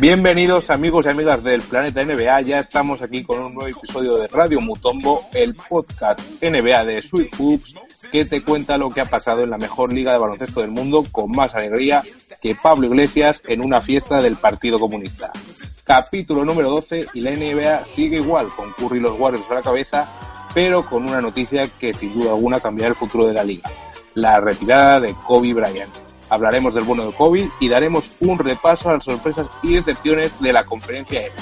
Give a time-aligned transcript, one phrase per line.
[0.00, 4.28] Bienvenidos amigos y amigas del planeta NBA, ya estamos aquí con un nuevo episodio de
[4.28, 7.74] Radio Mutombo, el podcast NBA de Sweet Hoops,
[8.10, 11.04] que te cuenta lo que ha pasado en la mejor liga de baloncesto del mundo
[11.12, 12.02] con más alegría
[12.40, 15.32] que Pablo Iglesias en una fiesta del Partido Comunista.
[15.84, 19.62] Capítulo número 12 y la NBA sigue igual, con Curry y los Warriors a la
[19.62, 20.08] cabeza,
[20.54, 23.70] pero con una noticia que sin duda alguna cambiará el futuro de la liga,
[24.14, 28.94] la retirada de Kobe Bryant hablaremos del bono de Kobe y daremos un repaso a
[28.94, 31.36] las sorpresas y decepciones de la conferencia F.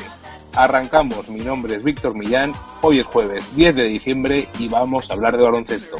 [0.54, 5.12] Arrancamos, mi nombre es Víctor Millán, hoy es jueves 10 de diciembre y vamos a
[5.12, 5.98] hablar de baloncesto.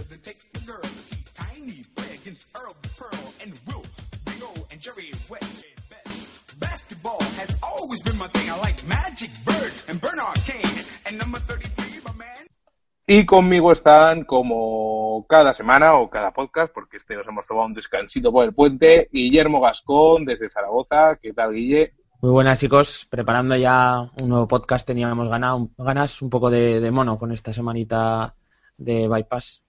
[13.11, 17.73] Y conmigo están, como cada semana o cada podcast, porque este nos hemos tomado un
[17.73, 21.17] descansito por el puente, Guillermo Gascón desde Zaragoza.
[21.17, 21.95] ¿Qué tal, Guille?
[22.20, 23.06] Muy buenas, chicos.
[23.09, 28.34] Preparando ya un nuevo podcast, teníamos ganas, ganas un poco de, mono con esta semanita
[28.77, 29.62] de Bypass.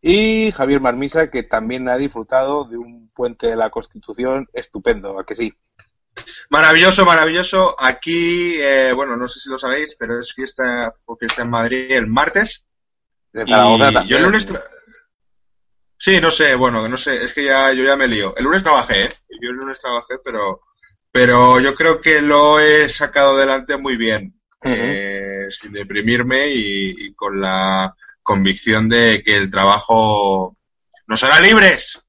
[0.00, 5.24] Y Javier Marmisa, que también ha disfrutado de un puente de la Constitución estupendo, ¿a
[5.24, 5.54] que sí?
[6.50, 7.76] Maravilloso, maravilloso.
[7.78, 11.86] Aquí, eh, bueno, no sé si lo sabéis, pero es fiesta, porque está en Madrid
[11.92, 12.64] el martes.
[13.32, 13.44] De
[14.06, 14.46] Yo el lunes...
[15.98, 18.34] Sí, no sé, bueno, no sé, es que ya yo ya me lío.
[18.36, 19.12] El lunes trabajé, ¿eh?
[19.40, 20.62] Yo el lunes trabajé, pero
[21.12, 24.34] pero yo creo que lo he sacado adelante muy bien,
[24.64, 30.56] eh, sin deprimirme y, con la convicción de que el trabajo
[31.06, 32.02] nos hará libres.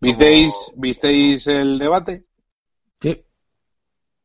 [0.00, 2.24] ¿Visteis, ¿visteis el debate?
[3.00, 3.24] Sí.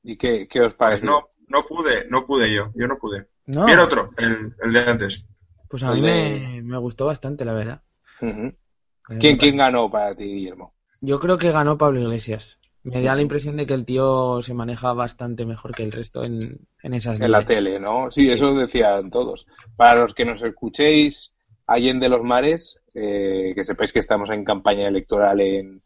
[0.02, 1.02] ¿Y qué, qué os parece?
[1.02, 3.28] Pues no, no pude, no pude yo, yo no pude.
[3.46, 3.66] No.
[3.81, 5.24] otro, el, el de antes.
[5.70, 7.82] Pues a mí me, gustó bastante, la verdad.
[8.20, 10.74] ¿Quién, ¿Quién ganó para ti, Guillermo?
[11.02, 12.58] Yo creo que ganó Pablo Iglesias.
[12.84, 16.24] Me da la impresión de que el tío se maneja bastante mejor que el resto
[16.24, 18.10] en, en esas En la tele, ¿no?
[18.12, 19.46] Sí, eso decían todos.
[19.76, 21.34] Para los que nos escuchéis
[21.68, 25.82] de los Mares, eh, que sepáis que estamos en campaña electoral en,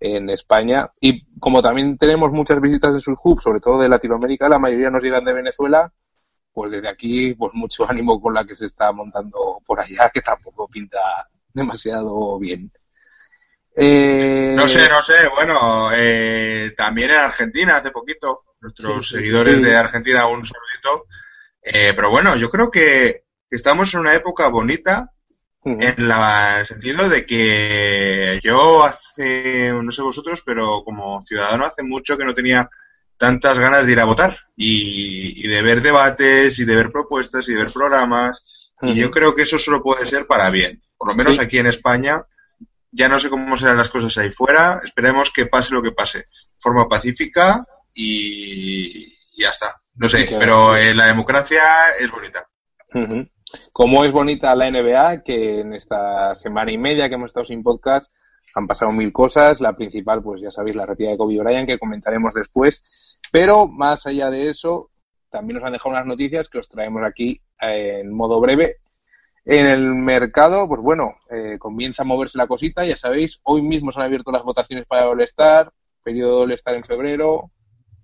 [0.00, 0.90] en España.
[1.00, 4.90] Y como también tenemos muchas visitas en sus hubs, sobre todo de Latinoamérica, la mayoría
[4.90, 5.92] nos llegan de Venezuela
[6.52, 10.20] pues desde aquí, pues mucho ánimo con la que se está montando por allá, que
[10.20, 10.98] tampoco pinta
[11.52, 12.70] demasiado bien.
[13.74, 14.52] Eh...
[14.54, 20.26] No sé, no sé, bueno, eh, también en Argentina hace poquito, nuestros seguidores de Argentina
[20.26, 21.06] un saludito,
[21.62, 25.10] eh, pero bueno, yo creo que, estamos en una época bonita
[25.64, 31.82] en, la, el sentido de que yo hace, no sé vosotros, pero como ciudadano hace
[31.82, 32.68] mucho que no tenía
[33.22, 37.52] tantas ganas de ir a votar y, de ver debates y de ver propuestas y
[37.52, 38.72] de ver programas.
[38.82, 40.82] Y yo creo que eso solo puede ser para bien.
[40.98, 42.26] Por lo menos aquí en España.
[42.90, 44.80] Ya no sé cómo serán las cosas ahí fuera.
[44.82, 46.18] Esperemos que pase lo que pase.
[46.18, 49.06] De forma pacífica y,
[49.40, 49.80] ya está.
[49.94, 51.62] No sé, pero eh, la democracia
[52.00, 52.44] es bonita.
[53.72, 57.62] Como es bonita la NBA, que en esta semana y media que hemos estado sin
[57.62, 58.12] podcast
[58.54, 59.60] han pasado mil cosas.
[59.60, 63.18] La principal, pues ya sabéis, la retirada de Kobe Bryant, que comentaremos después.
[63.30, 64.90] Pero más allá de eso,
[65.30, 68.76] también nos han dejado unas noticias que os traemos aquí eh, en modo breve.
[69.44, 72.84] En el mercado, pues bueno, eh, comienza a moverse la cosita.
[72.84, 75.72] Ya sabéis, hoy mismo se han abierto las votaciones para el All-Star,
[76.02, 77.50] periodo de All-Star en febrero.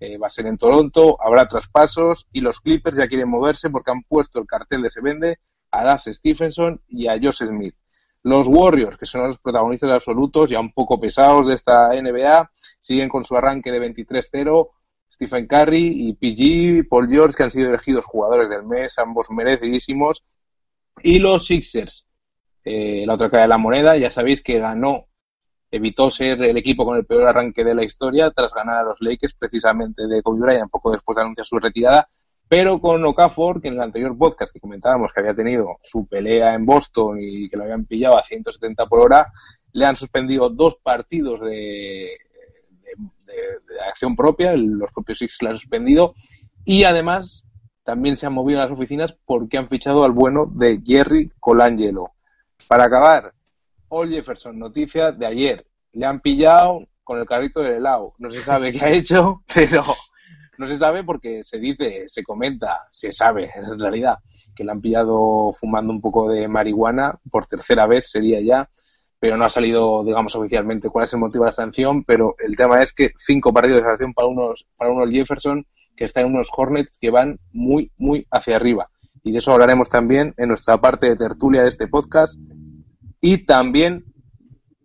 [0.01, 3.91] Eh, va a ser en Toronto, habrá traspasos y los Clippers ya quieren moverse porque
[3.91, 5.39] han puesto el cartel de se vende
[5.71, 7.75] a Das Stephenson y a Josh Smith.
[8.23, 13.09] Los Warriors, que son los protagonistas absolutos, ya un poco pesados de esta NBA, siguen
[13.09, 14.69] con su arranque de 23-0.
[15.11, 20.23] Stephen Curry y PG, Paul George, que han sido elegidos jugadores del mes, ambos merecidísimos.
[21.01, 22.07] Y los Sixers,
[22.63, 25.07] eh, la otra cara de la moneda, ya sabéis que ganó,
[25.71, 29.01] evitó ser el equipo con el peor arranque de la historia tras ganar a los
[29.01, 32.09] Lakers precisamente de Kobe Bryant poco después de anunciar su retirada
[32.49, 36.55] pero con Okafor, que en el anterior podcast que comentábamos que había tenido su pelea
[36.55, 39.31] en Boston y que lo habían pillado a 170 por hora,
[39.71, 42.17] le han suspendido dos partidos de,
[43.87, 46.15] acción propia, los propios Six le han suspendido,
[46.65, 47.45] y además
[47.83, 52.13] también se han movido las oficinas porque han fichado al bueno de Jerry Colangelo.
[52.67, 53.31] Para acabar,
[53.89, 58.15] All Jefferson, noticia de ayer, le han pillado con el carrito del helado.
[58.17, 59.83] No se sabe qué ha hecho, pero
[60.59, 64.19] no se sabe porque se dice, se comenta, se sabe en realidad
[64.55, 68.69] que le han pillado fumando un poco de marihuana por tercera vez sería ya,
[69.19, 72.57] pero no ha salido, digamos, oficialmente cuál es el motivo de la sanción, pero el
[72.57, 75.65] tema es que cinco partidos de sanción para unos, para unos Jefferson
[75.95, 78.89] que están en unos Hornets que van muy, muy hacia arriba.
[79.23, 82.37] Y de eso hablaremos también en nuestra parte de tertulia de este podcast.
[83.21, 84.05] Y también,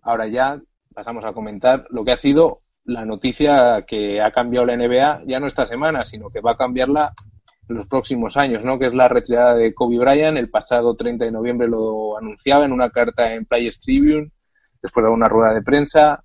[0.02, 0.60] ahora ya
[0.92, 5.40] pasamos a comentar lo que ha sido la noticia que ha cambiado la NBA, ya
[5.40, 7.14] no esta semana, sino que va a cambiarla
[7.68, 8.78] en los próximos años, ¿no?
[8.78, 10.36] Que es la retirada de Kobe Bryant.
[10.36, 14.30] El pasado 30 de noviembre lo anunciaba en una carta en Players Tribune,
[14.82, 16.24] después de una rueda de prensa.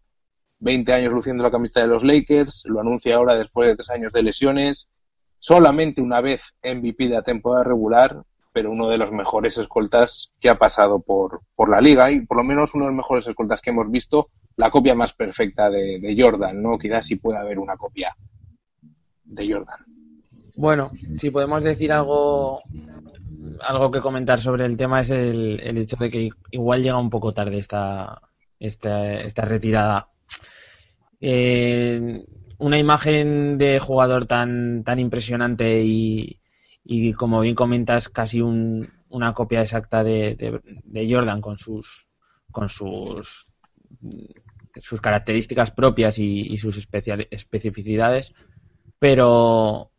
[0.60, 4.12] 20 años luciendo la camiseta de los Lakers, lo anuncia ahora después de tres años
[4.12, 4.90] de lesiones.
[5.40, 10.50] Solamente una vez MVP de la temporada regular, pero uno de los mejores escoltas que
[10.50, 13.62] ha pasado por, por la liga y por lo menos uno de los mejores escoltas
[13.62, 16.78] que hemos visto la copia más perfecta de, Jordan, ¿no?
[16.78, 18.16] Quizás sí pueda haber una copia
[19.24, 19.80] de Jordan.
[20.56, 22.62] Bueno, si podemos decir algo
[23.62, 27.10] algo que comentar sobre el tema es el, el hecho de que igual llega un
[27.10, 28.22] poco tarde esta,
[28.60, 30.10] esta, esta retirada.
[31.22, 32.26] Eh,
[32.58, 36.39] una imagen de jugador tan, tan impresionante y,
[36.84, 42.08] y como bien comentas, casi un, una copia exacta de, de, Jordan con sus
[42.52, 43.52] con sus
[44.82, 48.34] sus características propias y, sus especificidades,
[49.00, 49.92] pero,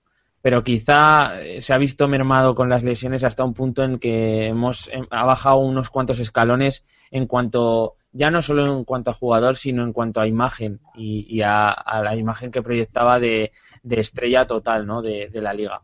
[0.43, 4.89] pero quizá se ha visto mermado con las lesiones hasta un punto en que hemos
[4.89, 9.57] em, ha bajado unos cuantos escalones en cuanto ya no solo en cuanto a jugador
[9.57, 15.03] sino en cuanto a imagen y, a, la imagen que proyectaba de, estrella total ¿no?
[15.03, 15.83] de, la liga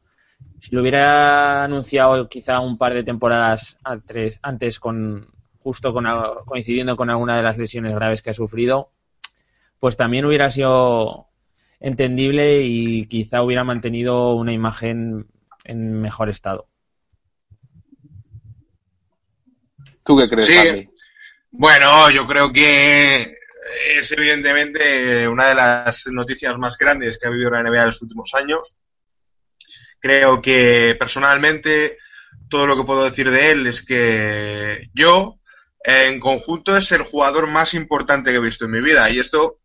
[0.61, 6.07] si lo hubiera anunciado quizá un par de temporadas antes, antes con, justo con,
[6.45, 8.91] coincidiendo con alguna de las lesiones graves que ha sufrido,
[9.79, 11.29] pues también hubiera sido
[11.81, 15.27] entendible y quizá hubiera mantenido una imagen
[15.65, 16.67] en mejor estado.
[20.05, 20.47] ¿Tú qué crees?
[20.47, 20.89] Sí.
[21.51, 23.37] Bueno, yo creo que
[23.99, 28.03] es evidentemente una de las noticias más grandes que ha vivido la NBA en los
[28.03, 28.77] últimos años.
[29.99, 31.99] Creo que personalmente
[32.49, 35.39] todo lo que puedo decir de él es que yo
[35.83, 39.09] en conjunto es el jugador más importante que he visto en mi vida.
[39.11, 39.61] Y esto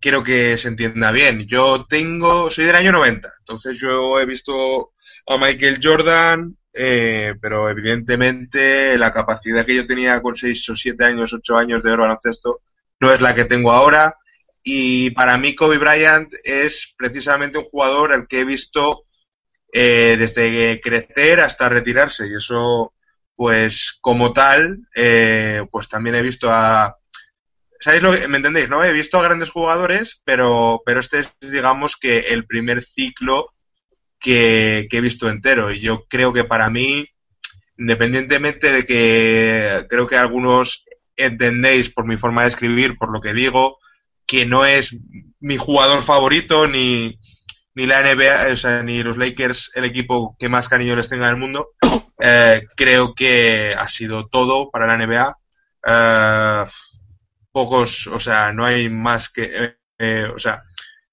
[0.00, 1.46] quiero que se entienda bien.
[1.46, 4.92] Yo tengo, soy del año 90, entonces yo he visto
[5.26, 11.04] a Michael Jordan, eh, pero evidentemente la capacidad que yo tenía con 6 o 7
[11.04, 12.60] años, 8 años de baloncesto
[13.00, 14.14] no es la que tengo ahora.
[14.62, 19.04] Y para mí Kobe Bryant es precisamente un jugador al que he visto
[19.76, 22.28] eh, desde crecer hasta retirarse.
[22.28, 22.92] Y eso
[23.34, 26.96] pues como tal, eh, pues también he visto a...
[27.80, 28.84] ¿Sabéis lo que me entendéis, no?
[28.84, 33.52] He visto a grandes jugadores, pero, pero este es, digamos, que el primer ciclo
[34.20, 35.72] que, que he visto entero.
[35.72, 37.06] Y yo creo que para mí,
[37.76, 40.86] independientemente de que creo que algunos
[41.16, 43.78] entendéis por mi forma de escribir, por lo que digo,
[44.24, 44.96] que no es
[45.40, 47.18] mi jugador favorito, ni,
[47.74, 51.26] ni la NBA, o sea, ni los Lakers el equipo que más cariño les tenga
[51.26, 51.70] en el mundo,
[52.20, 55.38] eh, creo que ha sido todo para la NBA.
[55.86, 56.64] Eh,
[57.50, 60.62] pocos, o sea, no hay más que, eh, o sea,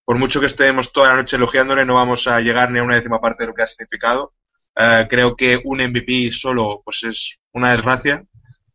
[0.03, 2.96] por mucho que estemos toda la noche elogiándole, no vamos a llegar ni a una
[2.96, 4.34] décima parte de lo que ha significado.
[5.10, 8.24] creo que un MVP solo, pues es una desgracia,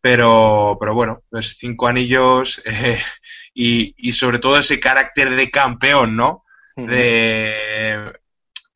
[0.01, 2.63] pero, pero bueno, pues cinco anillos
[3.55, 6.45] y, y sobre todo ese carácter de campeón, ¿no?
[6.77, 8.13] De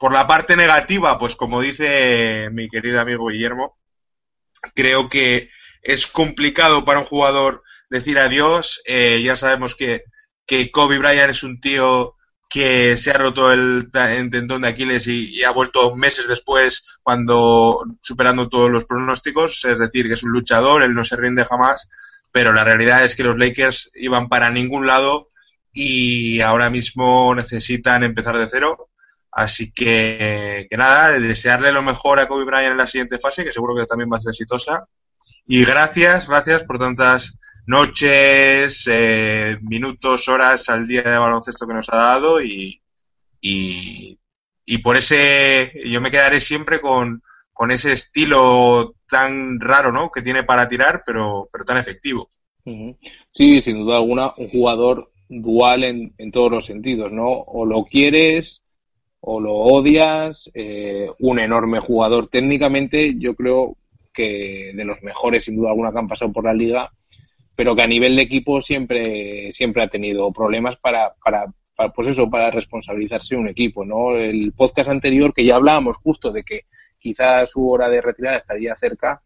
[0.00, 3.76] por la parte negativa, pues como dice mi querido amigo Guillermo,
[4.75, 5.50] creo que
[5.83, 8.80] es complicado para un jugador decir adiós.
[8.87, 10.04] Eh, ya sabemos que,
[10.47, 12.16] que Kobe Bryant es un tío
[12.49, 18.49] que se ha roto el, tendón de Aquiles y, ha vuelto meses después cuando superando
[18.49, 21.90] todos los pronósticos, es decir, que es un luchador, él no se rinde jamás,
[22.33, 25.28] pero la realidad es que los Lakers iban para ningún lado
[25.73, 28.91] y ahora mismo necesitan empezar de cero
[29.33, 33.53] Así que, que nada, desearle lo mejor a Kobe Bryant en la siguiente fase, que
[33.53, 34.87] seguro que también va a ser exitosa.
[35.47, 41.89] Y gracias, gracias por tantas noches, eh, minutos, horas al día de baloncesto que nos
[41.91, 42.81] ha dado y,
[43.41, 44.19] y,
[44.65, 47.23] y por ese, yo me quedaré siempre con,
[47.53, 50.11] con ese estilo tan raro, ¿no?
[50.11, 52.31] Que tiene para tirar, pero, pero tan efectivo.
[53.31, 57.29] Sí, sin duda alguna, un jugador dual en, todos los sentidos, ¿no?
[57.31, 58.63] O lo quieres
[59.21, 63.77] o lo odias, eh, un enorme jugador técnicamente, yo creo
[64.13, 66.91] que de los mejores sin duda alguna que han pasado por la liga,
[67.55, 72.09] pero que a nivel de equipo siempre, siempre ha tenido problemas para, para, para pues
[72.09, 74.17] eso, para responsabilizarse un equipo, ¿no?
[74.17, 76.63] El podcast anterior que ya hablábamos justo de que
[76.99, 79.23] quizás su hora de retirada estaría cerca,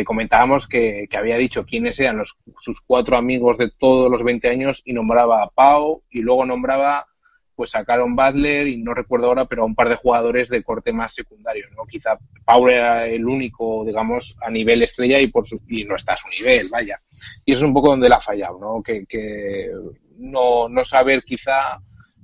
[0.00, 4.48] eh, comentábamos que, había dicho quiénes eran los, sus cuatro amigos de todos los 20
[4.48, 7.06] años y nombraba a Pau y luego nombraba
[7.54, 10.64] pues a Caron Butler y no recuerdo ahora, pero a un par de jugadores de
[10.64, 11.84] corte más secundario, ¿no?
[11.86, 16.14] Quizá Pau era el único, digamos, a nivel estrella y por su, y no está
[16.14, 17.00] a su nivel, vaya.
[17.44, 18.82] Y eso es un poco donde la ha fallado, ¿no?
[18.82, 19.70] Que, que
[20.18, 21.78] no, no saber quizá,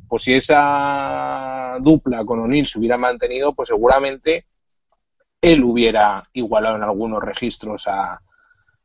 [0.09, 4.47] pues si esa dupla con O'Neill se hubiera mantenido, pues seguramente
[5.41, 8.21] él hubiera igualado en algunos registros a,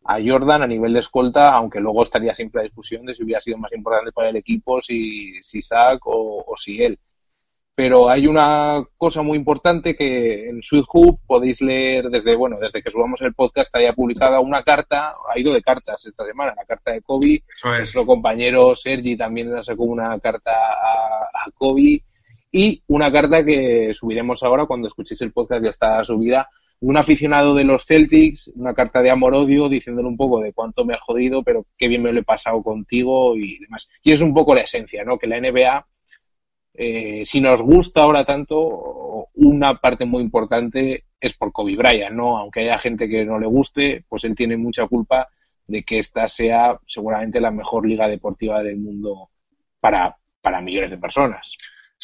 [0.05, 3.41] a Jordan a nivel de escolta, aunque luego estaría siempre a discusión de si hubiera
[3.41, 6.99] sido más importante para el equipo, si, si Zach o, si él.
[7.73, 12.81] Pero hay una cosa muy importante que en Sweet Hoop podéis leer desde, bueno, desde
[12.81, 16.63] que subamos el podcast haya publicada una carta, ha ido de cartas esta semana, la
[16.63, 17.43] carta de Kobe.
[17.65, 22.01] Nuestro compañero Sergi también sacó una carta a, a Kobe
[22.57, 27.53] y una carta que subiremos ahora cuando escuchéis el podcast ya está subida un aficionado
[27.53, 31.43] de los Celtics, una carta de amor-odio diciéndole un poco de cuánto me ha jodido,
[31.43, 33.89] pero qué bien me lo he pasado contigo y demás.
[34.03, 35.17] Y es un poco la esencia, ¿no?
[35.17, 35.85] Que la NBA,
[36.75, 42.37] eh, si nos gusta ahora tanto, una parte muy importante es por Kobe Bryant, ¿no?
[42.37, 45.27] Aunque haya gente que no le guste, pues él tiene mucha culpa
[45.67, 49.29] de que esta sea seguramente la mejor liga deportiva del mundo
[49.81, 51.57] para, para millones de personas.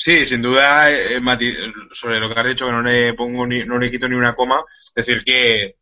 [0.04, 1.22] Sí, sin duda, eh,
[1.92, 4.34] sobre lo que has dicho, que no le pongo ni, no le quito ni una
[4.34, 4.64] coma,
[4.96, 5.78] decir que,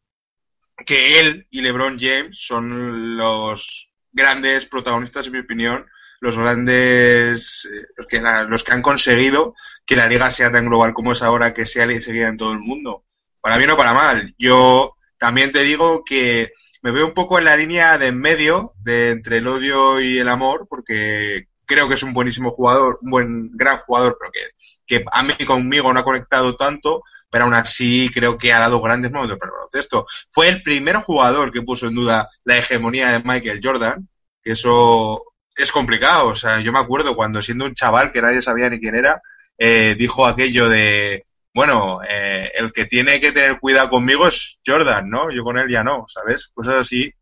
[0.86, 5.86] que él y LeBron James son los grandes protagonistas, en mi opinión,
[6.20, 10.92] los grandes, eh, los, que, los que han conseguido que la liga sea tan global
[10.92, 13.06] como es ahora, que sea seguida en todo el mundo.
[13.40, 14.36] Para bien o para mal.
[14.38, 18.74] Yo también te digo que me veo un poco en la línea de en medio,
[18.84, 23.12] de entre el odio y el amor, porque creo que es un buenísimo jugador, un
[23.12, 24.40] buen, gran jugador, pero que,
[24.88, 28.82] que a mí conmigo no ha conectado tanto, pero aún así creo que ha dado
[28.82, 30.08] grandes momentos para el baloncesto.
[30.32, 34.10] Fue el primer jugador que puso en duda la hegemonía de Michael Jordan,
[34.44, 35.24] que eso
[35.56, 36.30] es complicado.
[36.30, 39.22] O sea, yo me acuerdo cuando siendo un chaval que nadie sabía ni quién era,
[39.56, 45.08] eh, dijo aquello de, bueno, eh, el que tiene que tener cuidado conmigo es Jordan,
[45.08, 45.32] ¿no?
[45.32, 46.50] Yo con él ya no, ¿sabes?
[46.52, 47.14] Cosas así.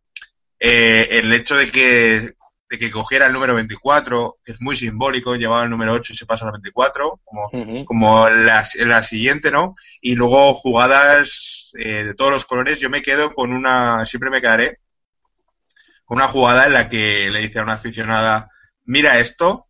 [0.59, 2.33] Eh, el hecho de que
[2.69, 6.15] de que cogiera el número 24, que es muy simbólico, llevaba el número 8 y
[6.15, 9.73] se pasa al 24, como, como la, la, siguiente, ¿no?
[10.01, 14.41] Y luego jugadas eh, de todos los colores, yo me quedo con una, siempre me
[14.41, 14.79] quedaré
[16.03, 18.49] con una jugada en la que le dice a una aficionada,
[18.85, 19.67] mira esto,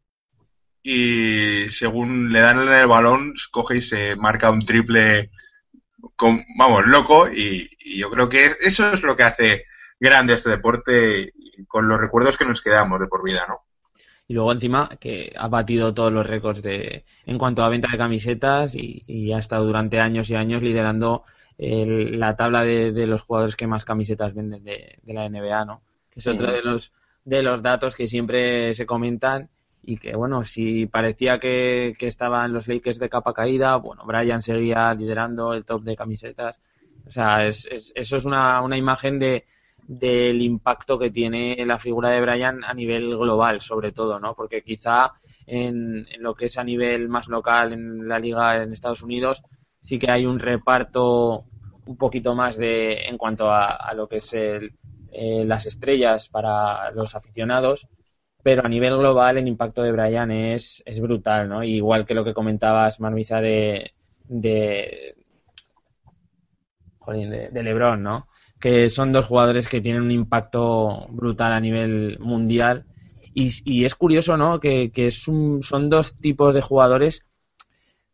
[0.83, 5.31] y según le dan el balón, coge y se marca un triple,
[6.15, 9.65] con, vamos, loco, y, y yo creo que eso es lo que hace
[9.99, 11.33] grande este deporte
[11.67, 13.61] con los recuerdos que nos quedamos de por vida, ¿no?
[14.27, 17.97] Y luego encima que ha batido todos los récords de en cuanto a venta de
[17.97, 21.23] camisetas y, ha estado durante años y años liderando
[21.57, 25.81] la tabla de, los jugadores que más camisetas venden de, la NBA, ¿no?
[26.11, 26.91] Que es otro de los
[27.23, 29.49] de los datos que siempre se comentan
[29.83, 34.41] y que bueno, si parecía que, que estaban los Lakers de capa caída, bueno, Brian
[34.41, 36.61] seguía liderando el top de camisetas.
[37.05, 39.45] O sea, es, eso es una, una imagen de,
[39.87, 44.35] del impacto que tiene la figura de Brian a nivel global, sobre todo, ¿no?
[44.35, 45.13] Porque quizá
[45.45, 49.41] en, lo que es a nivel más local en la liga en Estados Unidos
[49.81, 51.45] sí que hay un reparto
[51.85, 54.73] un poquito más de en cuanto a, lo que es el,
[55.13, 57.87] eh, las estrellas para los aficionados,
[58.43, 61.63] pero a nivel global el impacto de Brian es, es brutal, ¿no?
[61.63, 63.93] Igual que lo que comentabas, Marmisa, de,
[64.25, 65.15] de,
[67.07, 68.27] de, de LeBron, ¿no?
[68.59, 72.85] Que son dos jugadores que tienen un impacto brutal a nivel mundial.
[73.33, 74.59] Y, es curioso, ¿no?
[74.59, 77.23] Que, son dos tipos de jugadores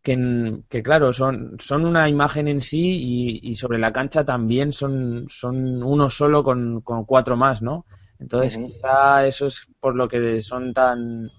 [0.01, 5.25] que, que, claro, son, son una imagen en sí y, sobre la cancha también son,
[5.29, 7.85] son uno solo con, cuatro más, ¿no?
[8.19, 11.31] Entonces, quizá eso es por lo que son tan,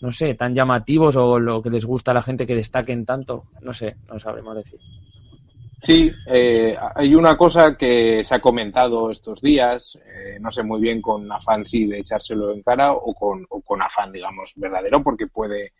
[0.00, 3.44] no sé, tan llamativos o lo que les gusta a la gente que destaquen tanto.
[3.60, 4.80] No sé, no sabremos decir.
[5.82, 10.80] Sí, eh, hay una cosa que se ha comentado estos días, eh, no sé muy
[10.80, 15.02] bien con afán sí de echárselo en cara o con, o con afán, digamos, verdadero,
[15.02, 15.72] porque puede,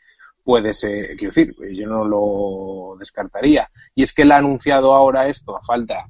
[0.43, 3.71] puede ser, quiero decir, yo no lo descartaría.
[3.95, 6.07] Y es que él ha anunciado ahora esto a falta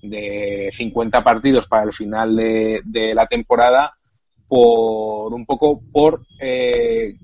[0.00, 3.94] de 50 partidos para el final de, de la temporada,
[4.46, 7.14] por un poco por eh,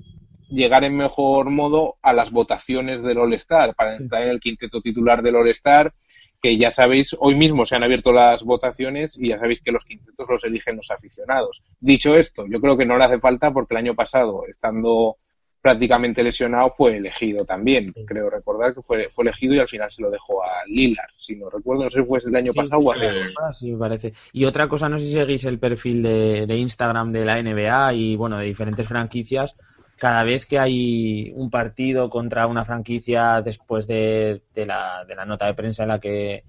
[0.50, 5.22] llegar en mejor modo a las votaciones del All-Star, para entrar en el quinteto titular
[5.22, 5.92] del All-Star,
[6.40, 9.84] que ya sabéis, hoy mismo se han abierto las votaciones y ya sabéis que los
[9.84, 11.62] quintetos los eligen los aficionados.
[11.80, 15.16] Dicho esto, yo creo que no le hace falta porque el año pasado, estando
[15.60, 17.92] prácticamente lesionado, fue elegido también.
[18.06, 21.10] Creo recordar que fue, fue elegido y al final se lo dejó a Lillard.
[21.18, 23.34] Si no recuerdo, no sé si fue el año pasado o hace dos.
[23.58, 24.14] Sí, me parece.
[24.32, 27.92] Y otra cosa, no sé si seguís el perfil de, de Instagram de la NBA
[27.92, 29.54] y, bueno, de diferentes franquicias
[30.00, 35.44] cada vez que hay un partido contra una franquicia después de, la, de la, nota
[35.44, 36.44] de prensa en la que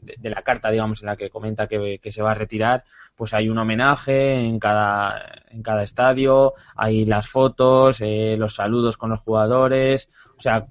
[0.00, 2.84] de, la carta digamos en la que comenta que, se va a retirar
[3.16, 8.96] pues hay un homenaje en cada en cada estadio hay las fotos eh, los saludos
[8.96, 10.08] con los jugadores
[10.38, 10.64] o sea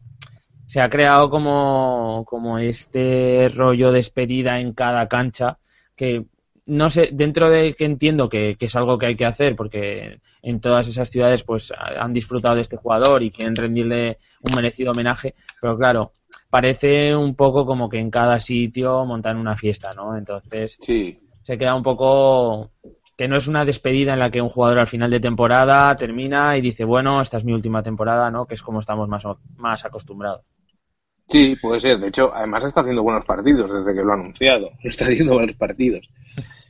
[0.65, 5.58] se ha creado como como este rollo despedida en cada cancha
[5.98, 6.25] que
[6.65, 10.60] no sé, dentro de que entiendo que, es algo que hay que hacer, porque en
[10.60, 15.34] todas esas ciudades pues han disfrutado de este jugador y quieren rendirle un merecido homenaje,
[15.62, 16.12] pero claro,
[16.50, 20.16] parece un poco como que en cada sitio montan una fiesta, ¿no?
[20.18, 21.18] Entonces sí.
[21.42, 22.72] se queda un poco
[23.18, 26.58] que no es una despedida en la que un jugador al final de temporada termina
[26.58, 28.46] y dice, bueno, esta es mi última temporada, ¿no?
[28.46, 29.24] Que es como estamos más,
[29.56, 30.44] más acostumbrados.
[31.28, 32.00] Sí, puede ser.
[32.00, 34.70] De hecho, además está haciendo buenos partidos desde que lo ha anunciado.
[34.84, 36.10] Está haciendo buenos partidos.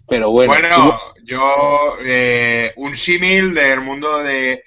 [0.07, 0.51] Pero bueno.
[0.51, 4.63] Bueno, yo, eh, un símil del mundo de,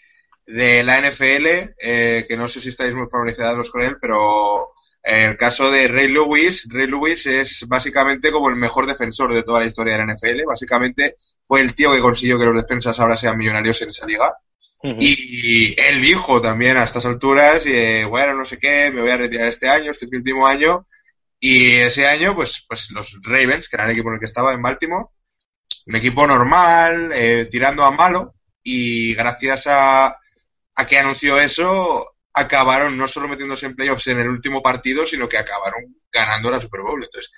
[0.47, 5.31] de la NFL, eh, que no sé si estáis muy familiarizados con él, pero en
[5.31, 9.61] el caso de Ray Lewis, Ray Lewis es básicamente como el mejor defensor de toda
[9.61, 10.45] la historia de la NFL.
[10.47, 11.14] Básicamente
[11.45, 14.35] fue el tío que consiguió que los defensas ahora sean millonarios en esa liga.
[14.83, 19.16] Y él dijo también a estas alturas, eh, bueno, no sé qué, me voy a
[19.16, 20.87] retirar este año, este último año.
[21.40, 24.52] Y ese año, pues, pues los Ravens, que era el equipo en el que estaba
[24.55, 25.07] en Baltimore,
[25.87, 30.16] un equipo normal, eh, tirando a malo, y gracias a,
[30.75, 35.29] a que anunció eso, acabaron no solo metiéndose en playoffs en el último partido, sino
[35.29, 37.03] que acabaron ganando la Super Bowl.
[37.03, 37.33] Entonces,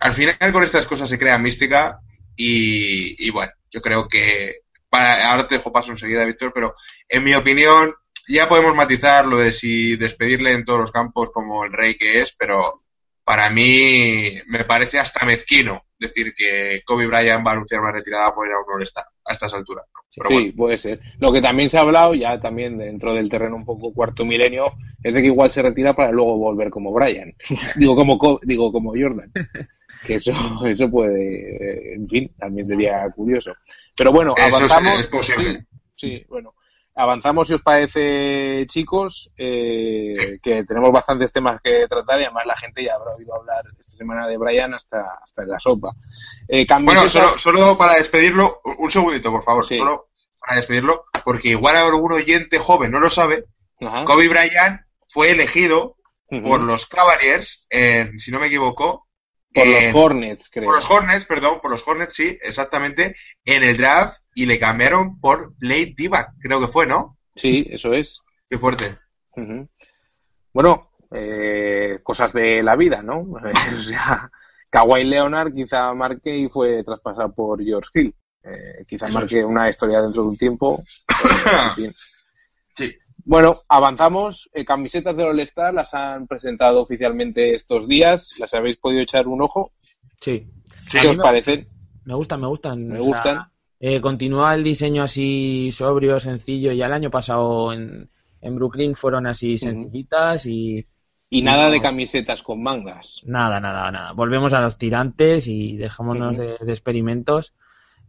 [0.00, 1.98] al final con estas cosas se crea mística
[2.36, 6.74] y, y bueno, yo creo que para, ahora te dejo paso enseguida, Víctor, pero
[7.08, 7.94] en mi opinión
[8.28, 12.20] ya podemos matizar lo de si despedirle en todos los campos como el rey que
[12.20, 12.84] es, pero
[13.24, 18.34] para mí me parece hasta mezquino decir que Kobe Bryant va a anunciar una retirada
[18.34, 18.88] por ir a un all
[19.26, 19.84] a estas alturas.
[20.10, 21.00] sí, puede ser.
[21.18, 24.72] Lo que también se ha hablado, ya también dentro del terreno un poco cuarto milenio,
[25.02, 27.34] es de que igual se retira para luego volver como Bryant.
[27.76, 29.30] digo, como, digo, como Jordan.
[30.06, 30.32] Que eso,
[30.66, 33.52] eso puede, en fin, también sería curioso.
[33.94, 35.00] Pero bueno, avanzamos.
[35.00, 35.66] Es, posible.
[35.94, 36.54] sí, bueno.
[37.00, 42.56] Avanzamos, si os parece, chicos, eh, que tenemos bastantes temas que tratar y además la
[42.58, 45.92] gente ya habrá oído hablar esta semana de Brian hasta, hasta la sopa.
[46.46, 51.76] Eh, bueno, solo, solo, para despedirlo, un segundito, por favor, solo para despedirlo, porque igual
[51.76, 53.46] algún oyente joven no lo sabe,
[54.04, 55.96] Kobe Bryant fue elegido
[56.28, 57.66] por los Cavaliers,
[58.18, 59.08] si no me equivoco,
[59.52, 60.66] por los Hornets, creo.
[60.66, 65.20] Por los Hornets, perdón, por los Hornets, sí, exactamente, en el draft y le cambiaron
[65.20, 67.16] por Blade Divac, creo que fue, ¿no?
[67.34, 68.20] Sí, eso es.
[68.48, 68.96] Qué fuerte.
[70.52, 73.20] Bueno, eh, cosas de la vida, ¿no?
[73.76, 74.30] o sea,
[74.68, 78.14] Kawhi Leonard quizá marque y fue traspasado por George Hill.
[78.42, 80.82] Eh, quizá marque una historia dentro de un tiempo.
[82.76, 82.92] sí.
[83.24, 84.48] Bueno, avanzamos.
[84.52, 88.32] Eh, camisetas de All-Star las han presentado oficialmente estos días.
[88.38, 89.72] ¿Las habéis podido echar un ojo?
[90.20, 90.46] Sí.
[90.90, 91.68] ¿Qué os parecen?
[92.04, 92.88] Me gustan, me gustan.
[92.88, 93.50] Me gustan.
[93.82, 96.72] Eh, continúa el diseño así sobrio, sencillo.
[96.72, 98.10] Ya el año pasado en,
[98.42, 100.86] en Brooklyn fueron así sencillitas y...
[101.32, 103.22] Y nada de camisetas con mangas.
[103.24, 104.12] Nada, nada, nada.
[104.12, 107.54] Volvemos a los tirantes y dejémonos de, experimentos.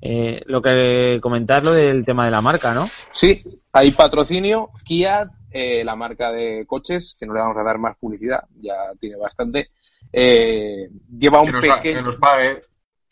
[0.02, 2.90] Eh, lo que comentar lo del tema de la marca, ¿no?
[3.12, 4.72] Sí, hay patrocinio.
[4.84, 8.74] Kia, eh, la marca de coches, que no le vamos a dar más publicidad, ya
[9.00, 9.70] tiene bastante.
[10.12, 11.82] Eh, lleva un pequeño.
[11.84, 12.64] Que nos pague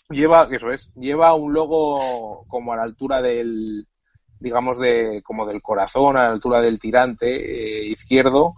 [0.10, 3.88] lleva, eso es, lleva un logo como a la altura del,
[4.40, 8.56] digamos, de, como del corazón, a la altura del tirante eh, izquierdo.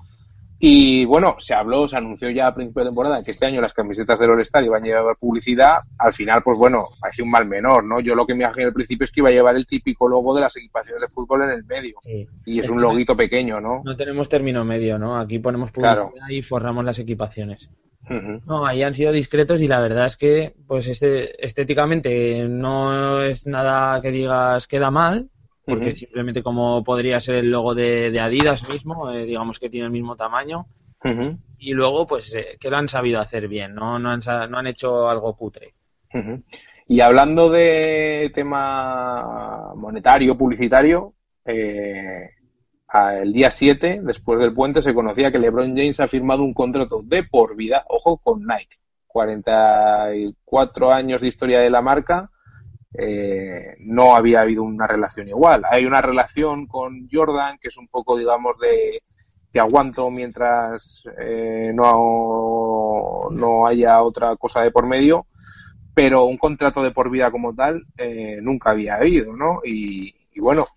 [0.64, 3.74] Y bueno, se habló, se anunció ya a principio de temporada que este año las
[3.74, 5.80] camisetas del All-Star iban a llevar publicidad.
[5.98, 8.00] Al final, pues bueno, parece un mal menor, ¿no?
[8.00, 10.36] Yo lo que me imaginé al principio es que iba a llevar el típico logo
[10.36, 11.96] de las equipaciones de fútbol en el medio.
[12.46, 13.82] Y es un loguito pequeño, ¿no?
[13.84, 15.18] No tenemos término medio, ¿no?
[15.18, 17.68] Aquí ponemos publicidad y forramos las equipaciones.
[18.46, 23.46] No, ahí han sido discretos y la verdad es que, pues este, estéticamente no es
[23.46, 25.30] nada que digas queda mal,
[25.66, 29.92] porque simplemente como podría ser el logo de, Adidas mismo, eh, digamos que tiene el
[29.92, 30.66] mismo tamaño.
[31.58, 34.68] Y luego, pues, eh, que lo han sabido hacer bien, no, no, han, no han
[34.68, 35.74] hecho algo cutre.
[36.88, 41.14] Y hablando de tema monetario, publicitario,
[41.46, 42.30] eh,
[42.94, 47.02] el día 7, después del puente, se conocía que LeBron James ha firmado un contrato
[47.04, 48.78] de por vida, ojo, con Nike.
[49.08, 52.32] 44 años de historia de la marca,
[52.94, 55.64] eh, no había habido una relación igual.
[55.70, 59.04] Hay una relación con Jordan que es un poco, digamos, de
[59.52, 65.28] te aguanto mientras eh, no, no haya otra cosa de por medio,
[65.94, 69.60] pero un contrato de por vida como tal eh, nunca había habido, ¿no?
[69.64, 70.68] Y, bueno.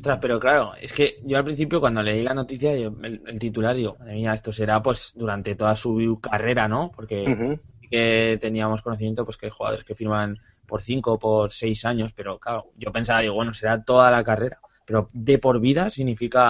[0.00, 3.96] Ostras, pero claro, es que yo al principio cuando leí la noticia, el, titular, digo,
[3.98, 6.90] madre mía, esto será pues durante toda su carrera, ¿no?
[6.90, 7.58] Porque
[7.90, 12.38] que teníamos conocimiento pues que hay jugadores que firman por cinco por seis años, pero
[12.38, 16.48] claro, yo pensaba, digo, bueno, será toda la carrera, pero de por vida significa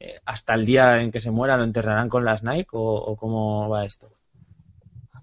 [0.00, 3.68] eh, hasta el día en que se muera lo enterrarán con las Nike o, cómo
[3.68, 4.08] va esto.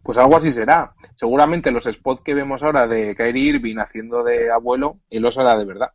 [0.03, 0.93] Pues algo así será.
[1.15, 5.57] Seguramente los spots que vemos ahora de Kyrie Irving haciendo de abuelo, él los hará
[5.57, 5.89] de verdad.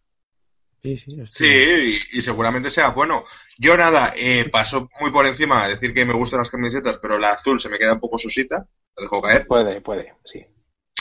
[0.82, 3.24] Sí, sí, sí y, seguramente sea bueno.
[3.58, 7.18] Yo nada, eh, paso muy por encima a decir que me gustan las camisetas, pero
[7.18, 8.66] la azul se me queda un poco susita.
[8.96, 9.46] Lo dejo caer.
[9.46, 10.44] Puede, puede, sí.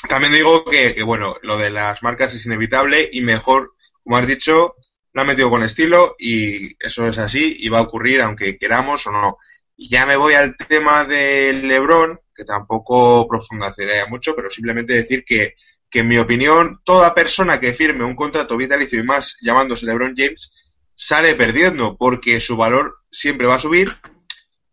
[0.07, 4.75] También digo que, bueno, lo de las marcas es inevitable y mejor, como has dicho,
[5.13, 9.05] lo han metido con estilo y eso es así y va a ocurrir aunque queramos
[9.07, 9.37] o no.
[9.75, 15.23] Y ya me voy al tema del Lebron, que tampoco profundizaré mucho, pero simplemente decir
[15.25, 15.55] que,
[15.89, 20.13] que en mi opinión, toda persona que firme un contrato vitalicio y más llamándose LeBron
[20.15, 20.51] James,
[20.95, 23.93] sale perdiendo porque su valor siempre va a subir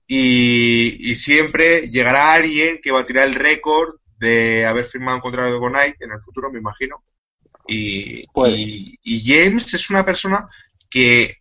[0.07, 5.23] y, y siempre llegará alguien que va a tirar el récord de haber firmado un
[5.23, 7.03] contrato con Nike en el futuro, me imagino.
[7.67, 8.25] Y,
[9.03, 10.49] y, James es una persona
[10.91, 11.39] que,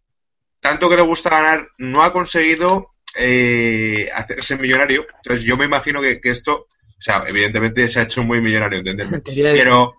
[0.60, 5.06] tanto que le gusta ganar, no ha conseguido eh, hacerse millonario.
[5.18, 6.68] Entonces yo me imagino que, esto, o
[7.04, 9.08] sea, evidentemente se ha hecho muy millonario, ¿entendés?
[9.26, 9.96] Pero,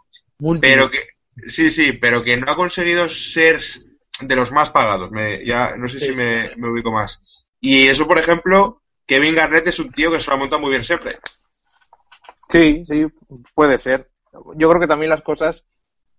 [0.60, 0.98] pero que,
[1.46, 3.60] sí, sí, pero que no ha conseguido ser
[4.20, 5.10] de los más pagados.
[5.10, 7.46] Me, ya no sé si me, me ubico más.
[7.60, 10.84] Y eso, por ejemplo, Kevin Garnett es un tío que se lo monta muy bien
[10.84, 11.18] siempre.
[12.48, 13.06] Sí, sí,
[13.54, 14.10] puede ser.
[14.56, 15.64] Yo creo que también las cosas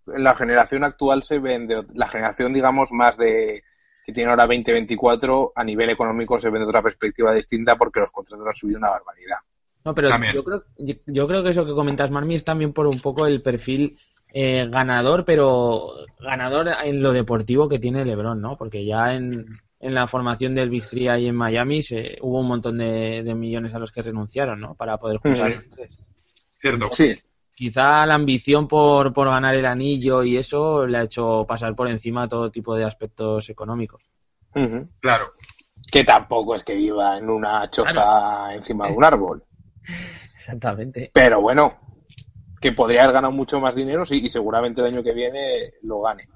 [0.08, 3.64] en la generación actual se ven de la generación, digamos, más de
[4.06, 8.12] que tiene ahora 2024 a nivel económico se ven de otra perspectiva distinta porque los
[8.12, 9.38] contratos han subido una barbaridad.
[9.86, 10.64] No, pero yo creo,
[11.06, 13.96] yo, creo que eso que comentas, Marmi, es también por un poco el perfil
[14.34, 18.58] eh, ganador, pero ganador en lo deportivo que tiene LeBron, ¿no?
[18.58, 19.46] Porque ya en,
[19.80, 23.76] en la formación del Big Three ahí en Miami se, hubo un montón de, millones
[23.76, 24.74] a los que renunciaron, ¿no?
[24.74, 26.00] Para poder jugar los tres.
[26.92, 27.16] Sí.
[27.54, 31.88] Quizá la ambición por, por ganar el anillo y eso le ha hecho pasar por
[31.88, 34.02] encima todo tipo de aspectos económicos.
[35.00, 35.30] Claro.
[35.92, 39.44] Que tampoco es que viva en una choza encima de un árbol.
[40.38, 41.12] Exactamente.
[41.14, 41.80] Pero bueno,
[42.62, 46.02] que podría haber ganado mucho más dinero sí, y seguramente el año que viene lo
[46.02, 46.28] gane.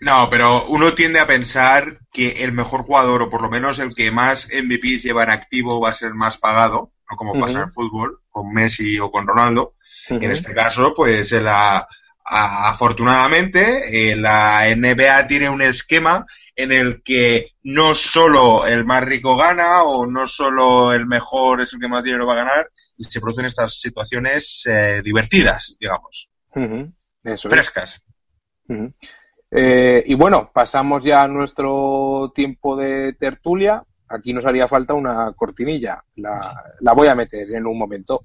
[0.00, 3.94] No, pero uno tiende a pensar que el mejor jugador, o por lo menos el
[3.94, 7.58] que más MVPs lleva en activo, va a ser el más pagado, no como pasa
[7.58, 9.74] en el fútbol, con Messi o con Ronaldo.
[10.08, 11.86] En este caso, pues la,
[12.24, 19.36] afortunadamente, eh, la NBA tiene un esquema en el que no solo el más rico
[19.36, 23.04] gana o no solo el mejor es el que más dinero va a ganar, y
[23.04, 26.28] se producen estas situaciones eh, divertidas, digamos.
[27.48, 28.02] Frescas.
[29.50, 33.82] Eh, y bueno, pasamos ya a nuestro tiempo de tertulia.
[34.06, 36.04] Aquí nos haría falta una cortinilla.
[36.16, 38.20] La, la voy a meter en un momento.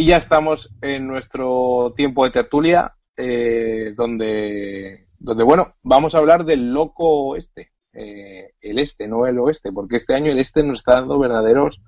[0.00, 6.46] Y ya estamos en nuestro tiempo de tertulia, eh, donde donde, bueno, vamos a hablar
[6.46, 10.78] del loco oeste, eh, el este, no el oeste, porque este año el este nos
[10.78, 11.82] está dando verdaderos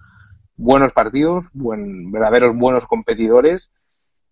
[0.57, 3.71] buenos partidos, buen, verdaderos buenos competidores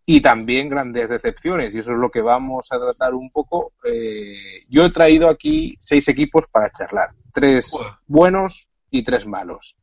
[0.05, 3.73] y también grandes decepciones, y eso es lo que vamos a tratar un poco.
[3.90, 7.73] Eh, yo he traído aquí seis equipos para charlar, tres
[8.07, 9.75] buenos y tres malos.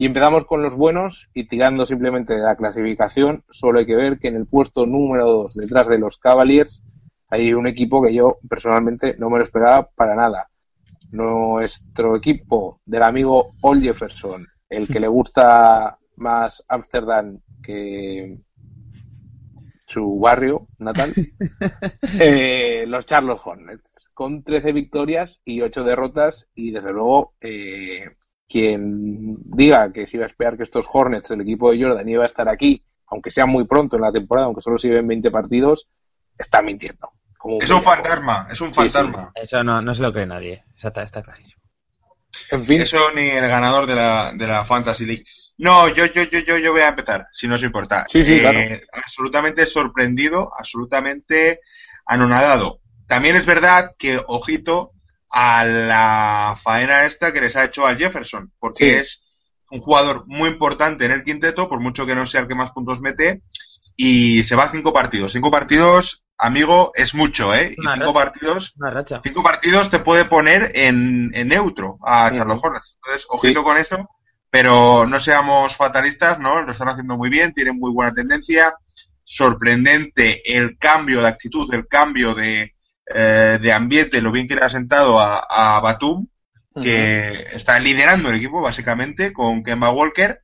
[0.00, 4.20] Y empezamos con los buenos y tirando simplemente de la clasificación, solo hay que ver
[4.20, 6.84] que en el puesto número dos, detrás de los Cavaliers,
[7.28, 10.50] hay un equipo que yo personalmente no me lo esperaba para nada.
[11.10, 18.38] Nuestro equipo del amigo Ol Jefferson, el que le gusta más Ámsterdam que
[19.84, 21.12] su barrio natal,
[22.20, 28.04] eh, los Charlotte Hornets, con 13 victorias y 8 derrotas y desde luego eh,
[28.48, 32.22] quien diga que se iba a esperar que estos Hornets, el equipo de Jordan, iba
[32.22, 35.88] a estar aquí, aunque sea muy pronto en la temporada, aunque solo se 20 partidos,
[36.36, 37.10] está mintiendo.
[37.60, 39.32] es un fantasma, es un fantasma.
[39.34, 41.62] Eso no, no se lo cree nadie, está, está clarísimo.
[42.50, 42.80] En fin.
[42.80, 45.24] Eso ni el ganador de la, de la Fantasy League.
[45.58, 48.06] No, yo, yo, yo, yo, yo voy a empezar, si no os importa.
[48.08, 48.58] Sí, sí, claro.
[48.58, 51.60] Eh, absolutamente sorprendido, absolutamente
[52.06, 52.80] anonadado.
[53.06, 54.92] También es verdad que, ojito,
[55.30, 59.24] a la faena esta que les ha hecho al Jefferson, porque es
[59.70, 62.70] un jugador muy importante en el quinteto, por mucho que no sea el que más
[62.72, 63.42] puntos mete,
[63.96, 65.32] y se va a cinco partidos.
[65.32, 67.74] Cinco partidos, amigo, es mucho, ¿eh?
[67.76, 68.74] y cinco partidos,
[69.22, 72.96] cinco partidos te puede poner en, neutro a Charles Hornets.
[72.96, 74.08] Entonces, ojito con eso,
[74.50, 76.62] pero no seamos fatalistas, ¿no?
[76.62, 78.74] Lo están haciendo muy bien, tienen muy buena tendencia.
[79.22, 82.77] Sorprendente el cambio de actitud, el cambio de,
[83.14, 86.26] eh, de ambiente, lo bien que le ha sentado a, a Batum,
[86.80, 90.42] que está liderando el equipo básicamente con Kemba Walker.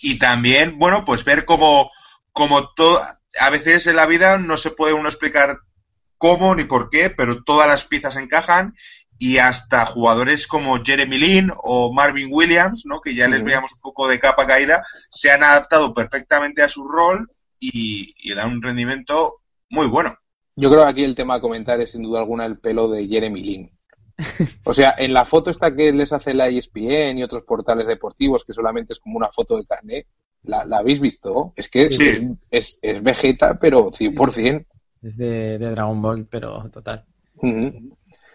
[0.00, 1.90] Y también, bueno, pues ver cómo,
[2.32, 3.02] como todo,
[3.40, 5.58] a veces en la vida no se puede uno explicar
[6.18, 8.74] cómo ni por qué, pero todas las piezas encajan
[9.18, 13.00] y hasta jugadores como Jeremy Lin o Marvin Williams, ¿no?
[13.00, 16.86] que ya les veíamos un poco de capa caída, se han adaptado perfectamente a su
[16.86, 20.18] rol y, y dan un rendimiento muy bueno.
[20.56, 23.06] Yo creo que aquí el tema a comentar es sin duda alguna el pelo de
[23.06, 23.70] Jeremy Lin.
[24.64, 28.44] O sea, en la foto esta que les hace la ESPN y otros portales deportivos,
[28.44, 30.06] que solamente es como una foto de carne,
[30.44, 31.52] ¿la, habéis visto?
[31.56, 31.86] Es que
[32.50, 34.64] es, es, Vegeta, pero 100%.
[35.02, 37.04] Es de, Dragon Ball, pero total.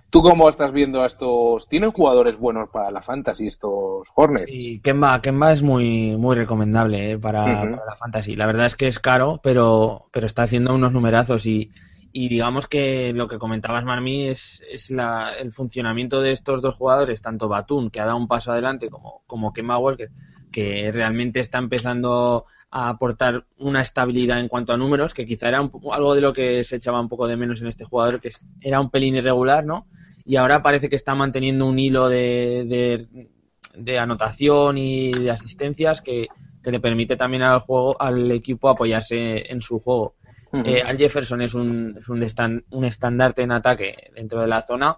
[0.09, 1.67] ¿Tú cómo estás viendo a estos?
[1.69, 4.45] ¿Tienen jugadores buenos para la Fantasy estos Hornets?
[4.45, 8.35] Sí, Kemba, Kemba es muy, muy recomendable eh, para, para, la Fantasy.
[8.35, 11.71] La verdad es que es caro, pero, pero está haciendo unos numerazos y
[12.11, 16.75] y digamos que lo que comentabas, Marmi, es, es la, el funcionamiento de estos dos
[16.75, 20.09] jugadores, tanto Batum, que ha dado un paso adelante, como, como Kemba Walker,
[20.51, 25.61] que realmente está empezando a aportar una estabilidad en cuanto a números, que quizá era
[25.61, 28.29] un, algo de lo que se echaba un poco de menos en este jugador, que
[28.61, 29.87] era un pelín irregular, ¿no?
[30.25, 33.27] Y ahora parece que está manteniendo un hilo de, de,
[33.75, 36.27] de anotación y de asistencias que,
[36.63, 40.15] que le permite también al juego, al equipo apoyarse en su juego.
[40.51, 44.97] Eh, Al Jefferson es un, es un, un estandarte en ataque dentro de la zona.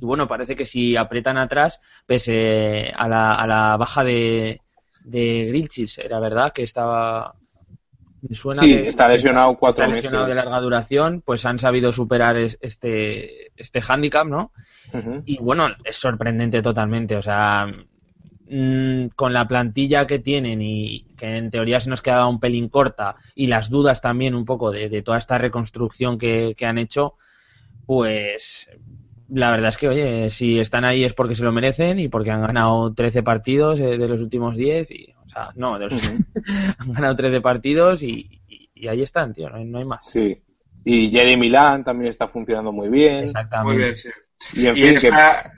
[0.00, 4.60] Y bueno, parece que si apretan atrás, pese a la, a la baja de,
[5.04, 7.34] de Grilchis, era verdad que estaba.
[8.32, 13.52] suena sí, está lesionado cuatro está lesionado de larga duración, pues han sabido superar este,
[13.56, 14.52] este handicap, ¿no?
[15.24, 17.16] Y bueno, es sorprendente totalmente.
[17.16, 17.66] O sea,
[18.54, 22.68] Mm, con la plantilla que tienen y que en teoría se nos quedaba un pelín
[22.68, 27.14] corta y las dudas también un poco de, toda esta reconstrucción que, han hecho,
[27.86, 28.68] pues
[29.30, 32.30] la verdad es que, oye, si están ahí es porque se lo merecen y porque
[32.30, 35.74] han ganado 13 partidos eh, de los últimos 10 y, o sea, no,
[36.78, 38.38] han ganado 13 partidos y,
[38.86, 40.04] ahí están, tío, no hay, más.
[40.04, 40.42] Sí.
[40.84, 43.24] Y Jerry Milán también está funcionando muy bien.
[43.24, 43.72] Exactamente.
[43.72, 44.10] Muy bien, sí.
[44.52, 45.10] Y, en fin,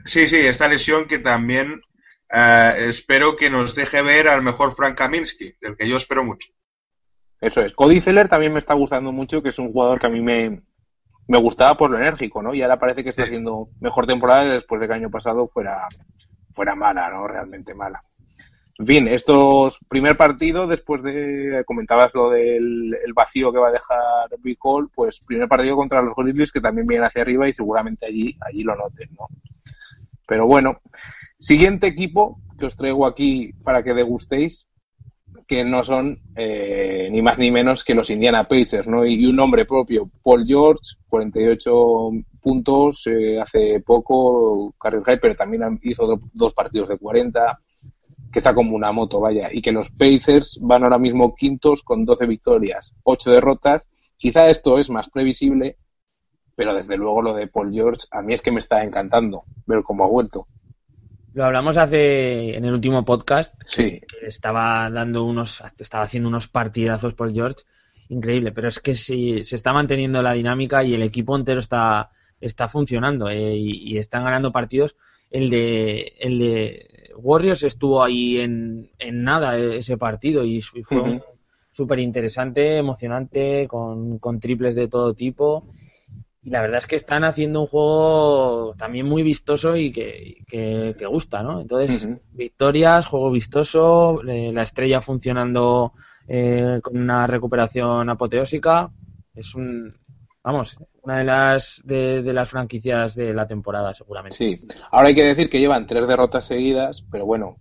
[0.05, 1.81] sí, sí, esta lesión que también
[2.29, 6.49] eh, espero que nos deje ver al mejor Frank Kaminsky, del que yo espero mucho.
[7.41, 7.73] Eso es.
[7.73, 10.61] Cody Zeller también me está gustando mucho, que es un jugador que a mí me,
[11.27, 12.53] me gustaba por lo enérgico, ¿no?
[12.53, 15.87] Y ahora parece que está haciendo mejor temporada después de que el año pasado fuera,
[16.53, 17.27] fuera mala, ¿no?
[17.27, 18.03] Realmente mala.
[18.77, 24.29] En fin, estos primer partido, después de, comentabas lo del vacío que va a dejar
[24.39, 28.05] Big Cole, pues primer partido contra los Grizzlies que también viene hacia arriba y seguramente
[28.05, 29.27] allí, allí lo noten, ¿no?
[30.27, 30.81] Pero bueno,
[31.39, 34.67] Siguiente equipo que os traigo aquí para que degustéis,
[35.47, 39.05] que no son eh, ni más ni menos que los Indiana Pacers, ¿no?
[39.05, 45.79] Y, un nombre propio, Paul George, 48 puntos eh, hace poco, career high, pero también
[45.83, 47.59] hizo dos partidos de 40,
[48.31, 52.05] que está como una moto, vaya, y que los Pacers van ahora mismo quintos con
[52.05, 53.87] 12 victorias, 8 derrotas.
[54.17, 55.77] Quizá esto es más previsible,
[56.55, 59.83] pero desde luego lo de Paul George a mí es que me está encantando ver
[59.83, 60.47] cómo ha vuelto.
[61.35, 63.53] Lo hablamos hace en el último podcast.
[63.65, 63.99] Sí.
[63.99, 67.65] Que estaba dando unos, estaba haciendo unos partidazos por George,
[68.07, 68.53] increíble.
[68.53, 72.69] Pero es que si se está manteniendo la dinámica y el equipo entero está, está
[72.69, 74.95] funcionando eh, y, están ganando partidos.
[75.29, 81.21] El de, el de Warriors estuvo ahí en, en nada ese partido y fue
[81.73, 85.67] súper interesante, emocionante, con, con triples de todo tipo
[86.45, 91.05] y la verdad es que están haciendo un juego también muy vistoso y que, que,
[91.07, 91.59] gusta, ¿no?
[91.59, 95.93] Entonces, victorias, juego vistoso, eh, la estrella funcionando
[96.27, 98.91] eh, con una recuperación apoteósica.
[99.33, 99.91] Es un,
[100.43, 104.37] vamos, una de las, de, las franquicias de la temporada, seguramente.
[104.37, 107.57] Sí, ahora hay que decir que llevan tres derrotas seguidas, pero bueno,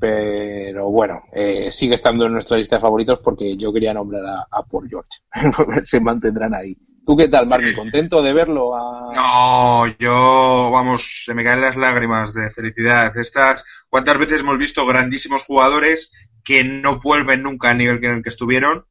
[0.00, 4.46] pero bueno, eh, sigue estando en nuestra lista de favoritos porque yo quería nombrar a,
[4.50, 5.20] a Paul George.
[5.84, 6.74] Se mantendrán ahí.
[7.06, 7.74] ¿Tú qué tal, Marky?
[7.74, 8.70] ¿Contento de verlo?
[9.14, 13.16] No, yo, vamos, se me caen las lágrimas de felicidad.
[13.18, 16.10] Estas, ¿cuántas veces hemos visto grandísimos jugadores
[16.42, 18.86] que no vuelven nunca al nivel en el que estuvieron?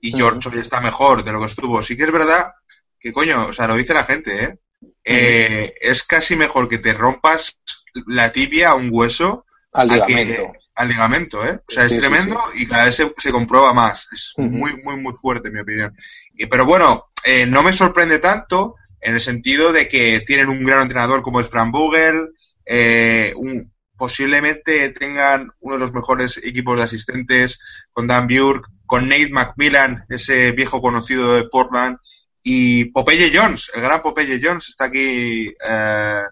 [0.00, 1.82] Y George hoy está mejor de lo que estuvo.
[1.82, 2.52] Sí que es verdad
[2.98, 4.58] que, coño, o sea, lo dice la gente, ¿eh?
[5.04, 7.58] eh es casi mejor que te rompas
[8.06, 10.52] la tibia a un hueso al ligamento.
[10.74, 11.60] al ligamento, ¿eh?
[11.68, 14.08] O sea, es tremendo y cada vez se, comprueba más.
[14.12, 15.96] Es muy, muy, muy fuerte, en mi opinión.
[16.34, 20.64] Y, pero bueno, eh, no me sorprende tanto en el sentido de que tienen un
[20.64, 22.30] gran entrenador como es Fran Vogel,
[22.64, 27.60] eh, un, posiblemente tengan uno de los mejores equipos de asistentes
[27.92, 31.98] con Dan Burke, con Nate McMillan, ese viejo conocido de Portland,
[32.42, 36.22] y Popeye Jones, el gran Popeye Jones está aquí eh,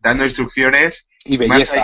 [0.00, 1.06] dando instrucciones.
[1.24, 1.76] Y belleza.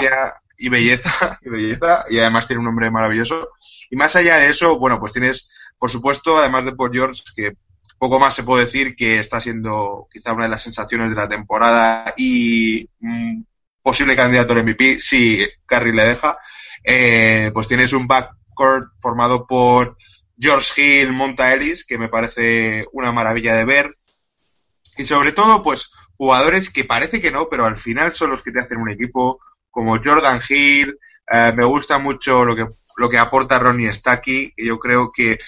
[0.57, 3.51] y belleza, y belleza, y además tiene un nombre maravilloso.
[3.88, 7.53] Y más allá de eso, bueno, pues tienes, por supuesto, además de Paul Jones, que
[7.99, 11.29] poco más se puede decir que está siendo quizá una de las sensaciones de la
[11.29, 13.47] temporada y un
[13.83, 16.39] posible candidato al MVP si Carrie le deja.
[16.85, 19.97] Eh, pues tienes un backcourt formado por
[20.39, 23.91] George Hill, Monta Ellis, que me parece una maravilla de ver.
[24.97, 28.53] Y sobre todo, pues jugadores que parece que no, pero al final son los que
[28.53, 30.99] te hacen un equipo, como Jordan Hill.
[31.31, 34.55] Eh, me gusta mucho lo que, lo que aporta Ronnie Stacky.
[34.57, 35.39] Y yo creo que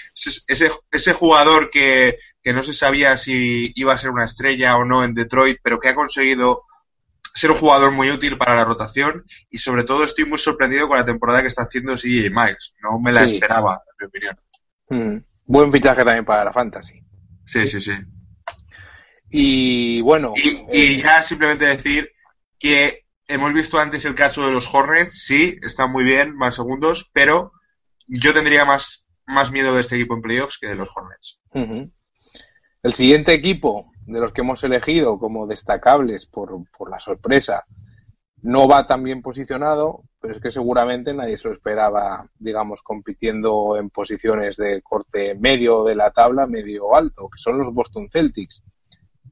[0.47, 2.17] ese, ese jugador que
[2.51, 5.79] que no se sabía si iba a ser una estrella o no en Detroit, pero
[5.79, 6.65] que ha conseguido
[7.33, 10.99] ser un jugador muy útil para la rotación y sobre todo estoy muy sorprendido con
[10.99, 12.75] la temporada que está haciendo CJ Miles.
[12.83, 14.41] No me la esperaba, en mi opinión.
[14.89, 15.25] Mm.
[15.45, 17.01] Buen fichaje también para la Fantasy.
[17.45, 17.93] Sí, sí, sí.
[19.31, 20.33] Y bueno.
[20.35, 22.11] Y, eh, ya simplemente decir
[22.59, 27.09] que hemos visto antes el caso de los Hornets, sí, están muy bien, más segundos,
[27.13, 27.53] pero
[28.09, 31.39] yo tendría más, más miedo de este equipo en playoffs que de los Hornets.
[32.83, 37.67] El siguiente equipo de los que hemos elegido como destacables por, por la sorpresa
[38.43, 43.77] no va tan bien posicionado, pero es que seguramente nadie se lo esperaba, digamos, compitiendo
[43.77, 48.63] en posiciones de corte medio de la tabla, medio alto, que son los Boston Celtics.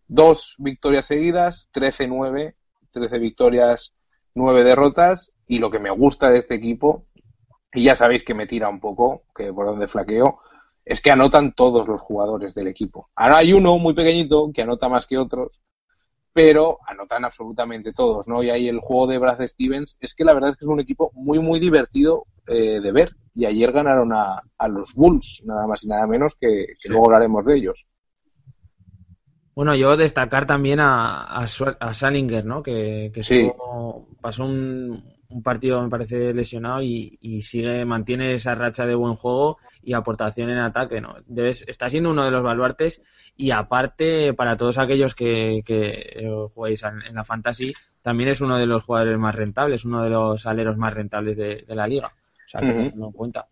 [0.06, 2.54] Dos victorias seguidas, 13-9,
[2.92, 3.94] 13 victorias,
[4.34, 7.06] 9 derrotas, y lo que me gusta de este equipo,
[7.72, 10.40] y ya sabéis que me tira un poco, que por donde flaqueo,
[10.88, 13.10] es que anotan todos los jugadores del equipo.
[13.14, 15.60] Ahora hay uno muy pequeñito que anota más que otros,
[16.32, 18.42] pero anotan absolutamente todos, ¿no?
[18.42, 20.80] Y ahí el juego de Brad Stevens es que la verdad es que es un
[20.80, 23.14] equipo muy, muy divertido eh, de ver.
[23.34, 27.56] Y ayer ganaron a, los Bulls, nada más y nada menos, que, luego hablaremos de
[27.56, 27.86] ellos.
[29.54, 32.62] Bueno, yo destacar también a, a, Salinger, ¿no?
[32.62, 33.12] Que,
[34.22, 39.14] pasó un, un partido, me parece, lesionado y, y, sigue, mantiene esa racha de buen
[39.14, 41.16] juego y aportación en ataque, ¿no?
[41.26, 43.02] Debes, está siendo uno de los baluartes
[43.36, 48.66] y aparte, para todos aquellos que, que juguéis en, la Fantasy, también es uno de
[48.66, 52.08] los jugadores más rentables, uno de los aleros más rentables de, la liga.
[52.08, 53.46] O sea, que en cuenta.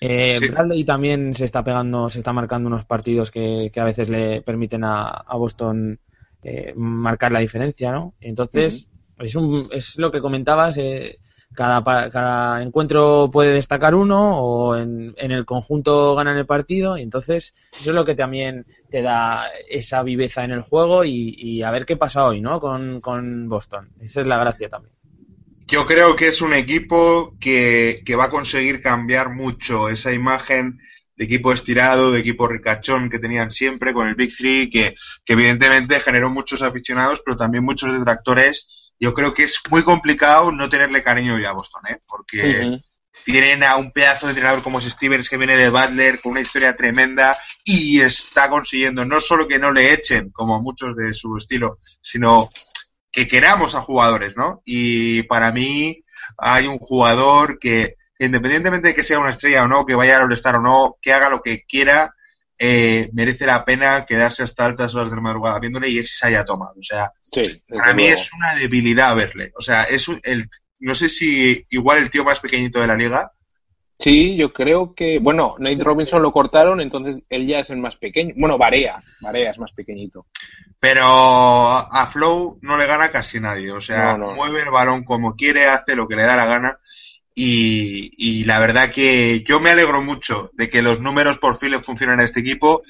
[0.00, 4.08] Eh, Bradley también se está pegando, se está marcando unos partidos que, que a veces
[4.08, 5.98] le permiten a, a Boston
[6.42, 8.14] eh, marcar la diferencia, ¿no?
[8.20, 8.88] Entonces,
[9.20, 11.18] es, un, es lo que comentabas, eh,
[11.54, 17.02] cada, cada encuentro puede destacar uno o en, en, el conjunto ganan el partido y
[17.02, 21.70] entonces eso es lo que también te da esa viveza en el juego y, a
[21.70, 22.60] ver qué pasa hoy, ¿no?
[22.60, 23.90] Con, con, Boston.
[24.00, 24.94] Esa es la gracia también.
[25.66, 30.80] Yo creo que es un equipo que, que va a conseguir cambiar mucho esa imagen
[31.16, 35.32] de equipo estirado, de equipo ricachón que tenían siempre con el Big Three, que, que
[35.34, 40.68] evidentemente generó muchos aficionados, pero también muchos detractores yo creo que es muy complicado no
[40.68, 42.02] tenerle cariño ya a Boston, ¿eh?
[42.06, 42.80] Porque
[43.24, 46.76] tienen a un pedazo de entrenador como Stevens que viene de Butler con una historia
[46.76, 51.78] tremenda y está consiguiendo no solo que no le echen, como muchos de su estilo,
[52.00, 52.50] sino
[53.10, 54.62] que queramos a jugadores, ¿no?
[54.64, 56.04] Y para mí
[56.36, 60.24] hay un jugador que, independientemente de que sea una estrella o no, que vaya a
[60.24, 62.14] All-Star o no, que haga lo que quiera,
[62.62, 66.44] eh, merece la pena quedarse hasta altas horas de la madrugada viéndole y es haya
[66.44, 66.74] tomado.
[66.78, 67.10] O sea,
[67.68, 69.50] para mí es una debilidad verle.
[69.56, 70.46] O sea, es el,
[70.78, 73.32] no sé si igual el tío más pequeñito de la liga.
[73.98, 77.96] Sí, yo creo que, bueno, Nate Robinson lo cortaron, entonces él ya es el más
[77.96, 78.34] pequeño.
[78.36, 80.26] Bueno, Barea, Barea es más pequeñito.
[80.78, 83.72] Pero a Flow no le gana casi nadie.
[83.72, 86.78] O sea, mueve el balón como quiere, hace lo que le da la gana.
[87.42, 91.80] Y, la verdad que yo me alegro mucho de que los números por fin le
[91.80, 92.82] funcionen a este equipo,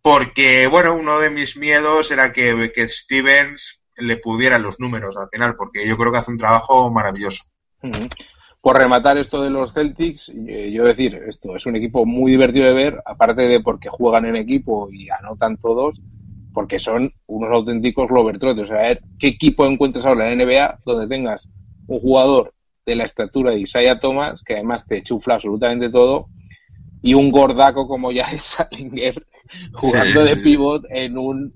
[0.00, 5.28] porque, bueno, uno de mis miedos era que, que Stevens le pudiera los números al
[5.28, 7.44] final, porque yo creo que hace un trabajo maravilloso.
[8.62, 12.66] por rematar esto de los Celtics, eh, yo decir, esto es un equipo muy divertido
[12.66, 16.00] de ver, aparte de porque juegan en equipo y anotan todos,
[16.54, 18.70] porque son unos auténticos globetrotters.
[18.70, 21.48] O sea, a ver, ¿qué equipo encuentras ahora en la NBA donde tengas
[21.86, 22.54] un jugador
[22.88, 26.28] de la estatura de Isaiah Thomas, que además te chufla absolutamente todo,
[27.02, 29.22] y un gordaco como ya es Salinger
[29.74, 31.52] jugando de pivot en un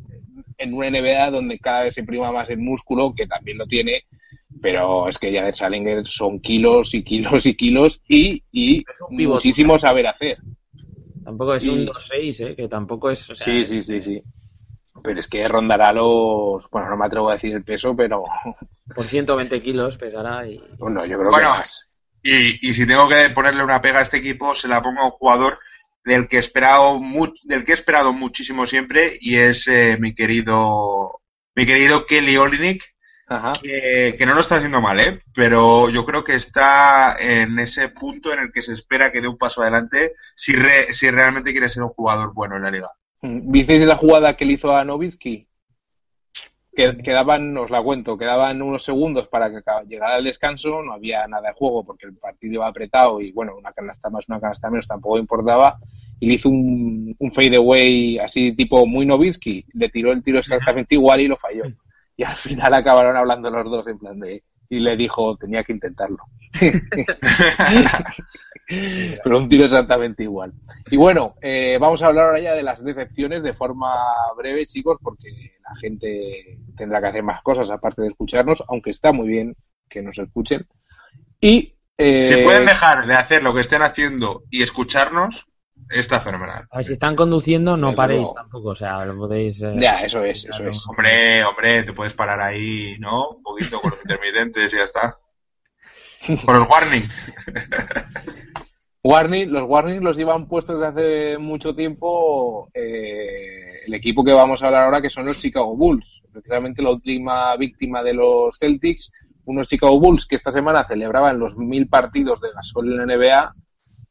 [0.58, 4.04] en una NBA donde cada vez se prima más el músculo, que también lo tiene,
[4.60, 10.06] pero es que Janet Salinger son kilos y kilos y kilos y, y muchísimo saber
[10.06, 10.38] hacer.
[11.24, 12.54] Tampoco es un 2-6, ¿eh?
[12.54, 13.32] que tampoco es...
[13.34, 14.22] sí, sí, sí, sí.
[15.02, 16.68] Pero es que rondará los...
[16.70, 18.24] Bueno, no me atrevo a decir el peso, pero...
[18.94, 20.62] Por 120 kilos pesará y...
[20.78, 21.88] Bueno, yo creo que más.
[22.22, 25.06] Y, y si tengo que ponerle una pega a este equipo, se la pongo a
[25.06, 25.58] un jugador
[26.04, 27.00] del que he esperado
[27.44, 31.20] del que he esperado muchísimo siempre y es eh, mi querido
[31.54, 32.82] mi querido Kelly Olinik
[33.62, 35.22] que, no lo está haciendo mal, ¿eh?
[35.34, 39.28] Pero yo creo que está en ese punto en el que se espera que dé
[39.28, 40.54] un paso adelante si,
[40.90, 42.90] si realmente quiere ser un jugador bueno en la liga.
[43.22, 45.46] Mm, ¿Visteis la jugada que le hizo a Novitsky?
[46.74, 51.48] Quedaban, os la cuento, quedaban unos segundos para que llegara el descanso, no había nada
[51.48, 54.88] de juego porque el partido iba apretado y bueno, una canasta más, una canasta menos
[54.88, 55.78] tampoco importaba.
[56.18, 60.38] Y le hizo un, un fade away así tipo muy Novitsky, le tiró el tiro
[60.38, 61.64] exactamente igual y lo falló
[62.16, 65.72] y al final acabaron hablando los dos en plan de y le dijo tenía que
[65.72, 66.24] intentarlo
[69.24, 70.52] pero un tiro exactamente igual
[70.90, 73.94] y bueno eh, vamos a hablar ahora ya de las decepciones de forma
[74.36, 79.12] breve chicos porque la gente tendrá que hacer más cosas aparte de escucharnos aunque está
[79.12, 79.56] muy bien
[79.88, 80.66] que nos escuchen
[81.40, 85.46] y eh, si pueden dejar de hacer lo que estén haciendo y escucharnos
[85.90, 86.66] está fenomenal.
[86.70, 89.62] A ver, si están conduciendo, no paréis tampoco, o sea, lo podéis...
[89.62, 90.86] Eh, ya, eso es, eso es.
[90.86, 93.30] Hombre, hombre, te puedes parar ahí, ¿no?
[93.30, 95.18] Un poquito con los intermitentes y ya está.
[96.46, 97.02] Con los warning.
[99.02, 104.62] warning, los warning los llevan puestos desde hace mucho tiempo eh, el equipo que vamos
[104.62, 106.22] a hablar ahora, que son los Chicago Bulls.
[106.32, 109.10] Precisamente la última víctima de los Celtics,
[109.46, 113.54] unos Chicago Bulls que esta semana celebraban los mil partidos de Gasol en la NBA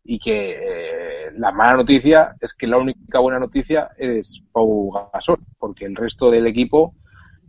[0.03, 5.39] y que eh, la mala noticia es que la única buena noticia es Pau Gasol,
[5.57, 6.95] porque el resto del equipo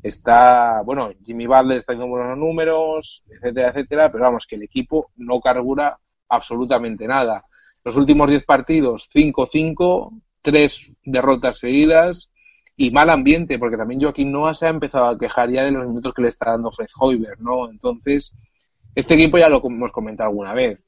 [0.03, 5.11] está, bueno, Jimmy Butler está haciendo buenos números, etcétera, etcétera, pero vamos, que el equipo
[5.17, 5.99] no cargura
[6.29, 7.45] absolutamente nada.
[7.85, 12.31] Los últimos 10 partidos, 5-5, tres derrotas seguidas
[12.77, 15.87] y mal ambiente, porque también Joaquín Noah se ha empezado a quejar ya de los
[15.87, 17.71] minutos que le está dando Fred Hoiber, ¿no?
[17.71, 18.35] Entonces,
[18.95, 20.85] este equipo ya lo hemos comentado alguna vez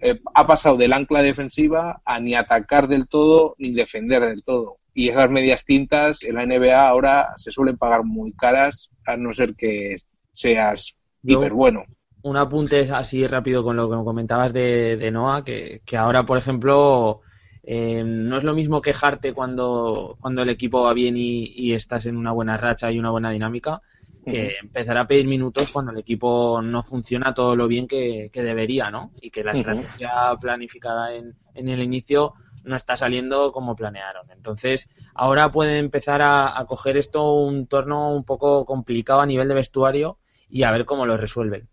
[0.00, 4.78] eh, ha pasado del ancla defensiva a ni atacar del todo ni defender del todo.
[4.98, 9.30] Y esas medias tintas en la NBA ahora se suelen pagar muy caras, a no
[9.30, 9.94] ser que
[10.32, 11.84] seas hiper bueno.
[12.22, 17.20] Un apunte así rápido con lo que comentabas de, de Noah, que, ahora, por ejemplo,
[17.62, 22.16] eh, no es lo mismo quejarte cuando, cuando el equipo va bien y, estás en
[22.16, 23.82] una buena racha y una buena dinámica,
[24.24, 28.90] que empezar a pedir minutos cuando el equipo no funciona todo lo bien que, debería,
[28.90, 29.12] ¿no?
[29.20, 32.32] Y que la estrategia planificada en, en, el inicio
[32.66, 34.30] no está saliendo como planearon.
[34.30, 39.54] Entonces, ahora puede empezar a, coger esto un torno un poco complicado a nivel de
[39.54, 40.18] vestuario
[40.50, 41.68] y a ver cómo lo resuelven.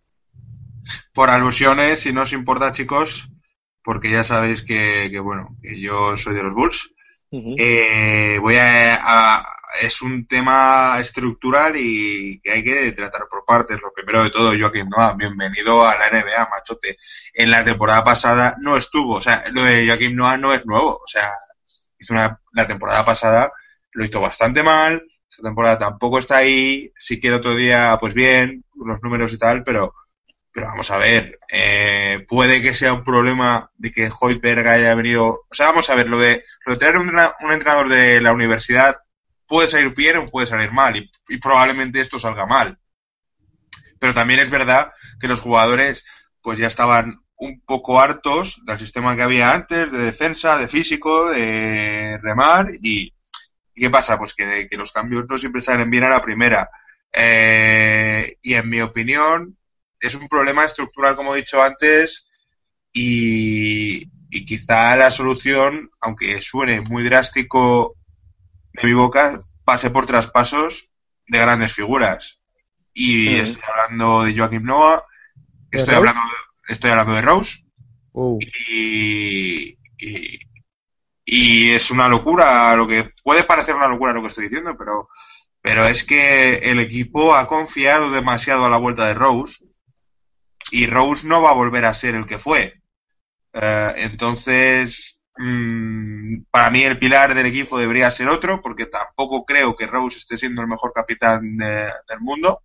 [1.14, 3.30] Por alusiones, si no os importa, chicos,
[3.84, 6.93] porque ya sabéis que, bueno, que yo soy de los Bulls,
[7.58, 9.44] eh, voy a,
[9.82, 13.82] es un tema estructural y que hay que tratar por partes.
[13.82, 16.98] Lo primero de todo, Joaquín Noah, bienvenido a la NBA, machote.
[17.34, 20.96] En la temporada pasada no estuvo, o sea, lo de Joaquín Noah no es nuevo,
[20.96, 21.30] o sea,
[21.98, 23.52] hizo una, la temporada pasada
[23.94, 28.14] lo hizo bastante mal, esta temporada tampoco está ahí, sí que el otro día, pues
[28.14, 29.94] bien, los números y tal, pero,
[30.54, 35.26] pero vamos a ver, eh, puede que sea un problema de que Hoyberg haya venido,
[35.50, 38.34] o sea, vamos a ver, lo de, lo de tener un, un entrenador de la
[38.34, 38.98] universidad
[39.48, 42.78] puede salir bien o puede salir mal y, probablemente esto salga mal.
[44.00, 46.06] Pero también es verdad que los jugadores
[46.42, 51.32] pues ya estaban un poco hartos del sistema que había antes, de defensa, de físico,
[51.32, 53.12] de remar y,
[53.74, 54.20] ¿qué pasa?
[54.20, 56.70] Pues que, los cambios no siempre salen bien a la primera.
[57.12, 59.58] Eh, y en mi opinión
[60.04, 62.28] es un problema estructural, como he dicho antes,
[62.92, 67.96] y, y quizá la solución, aunque suene muy drástico
[68.74, 70.90] de mi boca pase por traspasos
[71.28, 72.42] de grandes figuras.
[72.94, 75.04] Y estoy hablando de Joaquim Noah,
[75.72, 77.64] estoy hablando, de, estoy hablando de Rose.
[78.12, 78.38] Uh.
[78.70, 79.78] Y,
[81.26, 85.08] y, es una locura, lo que puede parecer una locura lo que estoy diciendo, pero,
[85.62, 89.64] pero es que el equipo ha confiado demasiado a la vuelta de Rose
[90.74, 92.82] y Rose no va a volver a ser el que fue.
[93.54, 99.76] Eh, entonces, mm, para mí el pilar del equipo debería ser otro, porque tampoco creo
[99.76, 102.64] que Rose esté siendo el mejor capitán del mundo.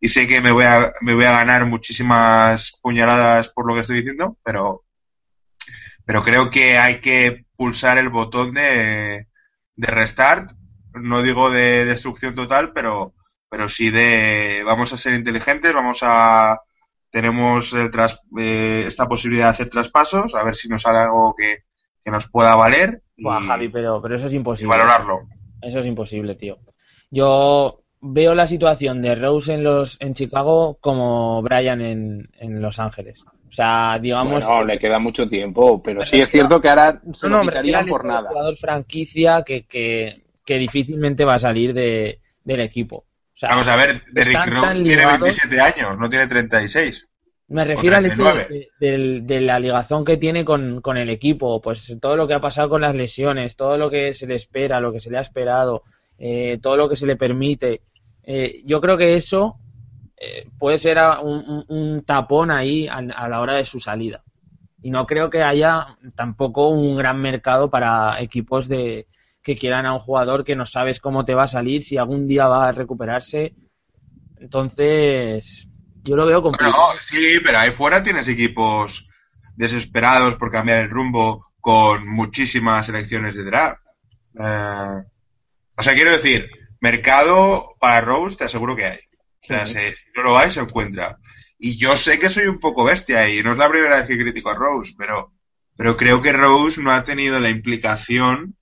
[0.00, 3.80] Y sé que me voy, a, me voy a ganar muchísimas puñaladas por lo que
[3.80, 4.84] estoy diciendo, pero,
[6.04, 9.26] pero creo que hay que pulsar el botón de,
[9.74, 10.52] de restart.
[10.94, 13.14] No digo de destrucción total, pero,
[13.50, 16.60] pero sí de vamos a ser inteligentes, vamos a
[17.10, 21.34] tenemos el tras, eh, esta posibilidad de hacer traspasos, a ver si nos sale algo
[21.36, 21.66] que,
[22.10, 23.02] nos pueda valer.
[23.18, 24.70] Buah, Javi, pero, pero eso es imposible.
[24.70, 25.28] valorarlo.
[25.60, 26.56] Eso es imposible, tío.
[27.10, 32.78] Yo veo la situación de Rose en los en Chicago como Brian en, en Los
[32.78, 33.24] Ángeles.
[33.26, 34.44] O sea, digamos.
[34.44, 38.04] No, le queda mucho tiempo, pero sí es cierto que ahora se no, lo por
[38.04, 38.22] nada.
[38.22, 43.04] Un jugador franquicia que, que, que difícilmente va a salir de, del equipo.
[43.42, 47.08] Vamos a ver, Derrick Rose tiene 27 años, no tiene 36.
[47.48, 48.24] Me refiero al hecho
[48.78, 52.82] de, la ligazón que tiene con, el equipo, pues todo lo que ha pasado con
[52.82, 55.82] las lesiones, todo lo que se le espera, lo que se le ha esperado,
[56.18, 57.82] eh, todo lo que se le permite.
[58.22, 59.56] Eh, yo creo que eso
[60.18, 64.22] eh, puede ser un, tapón ahí a, a, la hora de su salida.
[64.82, 69.06] Y no creo que haya tampoco un gran mercado para equipos de,
[69.48, 72.28] que quieran a un jugador que no sabes cómo te va a salir, si algún
[72.28, 73.54] día va a recuperarse.
[74.36, 75.66] Entonces,
[76.04, 76.92] yo lo veo complicado.
[77.00, 79.08] sí, pero ahí fuera tienes equipos
[79.56, 83.80] desesperados por cambiar el rumbo con muchísimas selecciones de draft.
[84.38, 85.02] Eh,
[85.76, 86.50] o sea, quiero decir,
[86.82, 88.98] mercado para Rose te aseguro que hay.
[89.42, 89.78] O sea, si,
[90.14, 91.16] no lo hay, se encuentra.
[91.58, 94.18] Y yo sé que soy un poco bestia y no es la primera vez que
[94.18, 95.32] critico a Rose, pero,
[95.74, 98.57] pero creo que Rose no ha tenido la implicación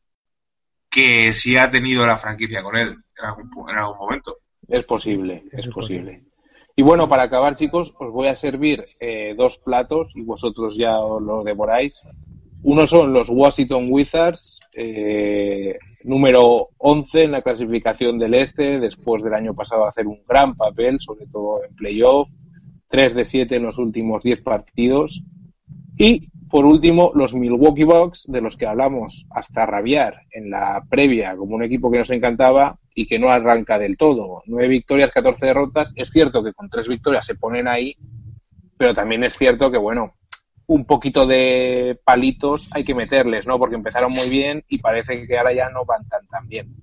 [0.96, 3.50] que sí ha tenido la franquicia con él en algún,
[3.98, 4.38] momento.
[4.66, 6.24] Es posible, es, posible.
[6.74, 10.92] Y bueno, para acabar, chicos, os voy a servir eh, dos platos y vosotros ya
[10.92, 12.00] lo devoráis.
[12.62, 19.34] Uno son los Washington Wizards, eh, número 11 en la clasificación del Este, después del
[19.34, 22.30] año pasado hacer un gran papel, sobre todo en playoff,
[22.88, 25.20] 3 de 7 en los últimos 10 partidos.
[25.98, 31.36] Y por último, los Milwaukee Bucks, de los que hablamos hasta rabiar en la previa
[31.36, 34.42] como un equipo que nos encantaba y que no arranca del todo.
[34.46, 35.92] Nueve victorias, 14 derrotas.
[35.96, 37.96] Es cierto que con tres victorias se ponen ahí,
[38.76, 40.14] pero también es cierto que, bueno,
[40.66, 43.58] un poquito de palitos hay que meterles, ¿no?
[43.58, 46.74] Porque empezaron muy bien y parece que ahora ya no van tan bien.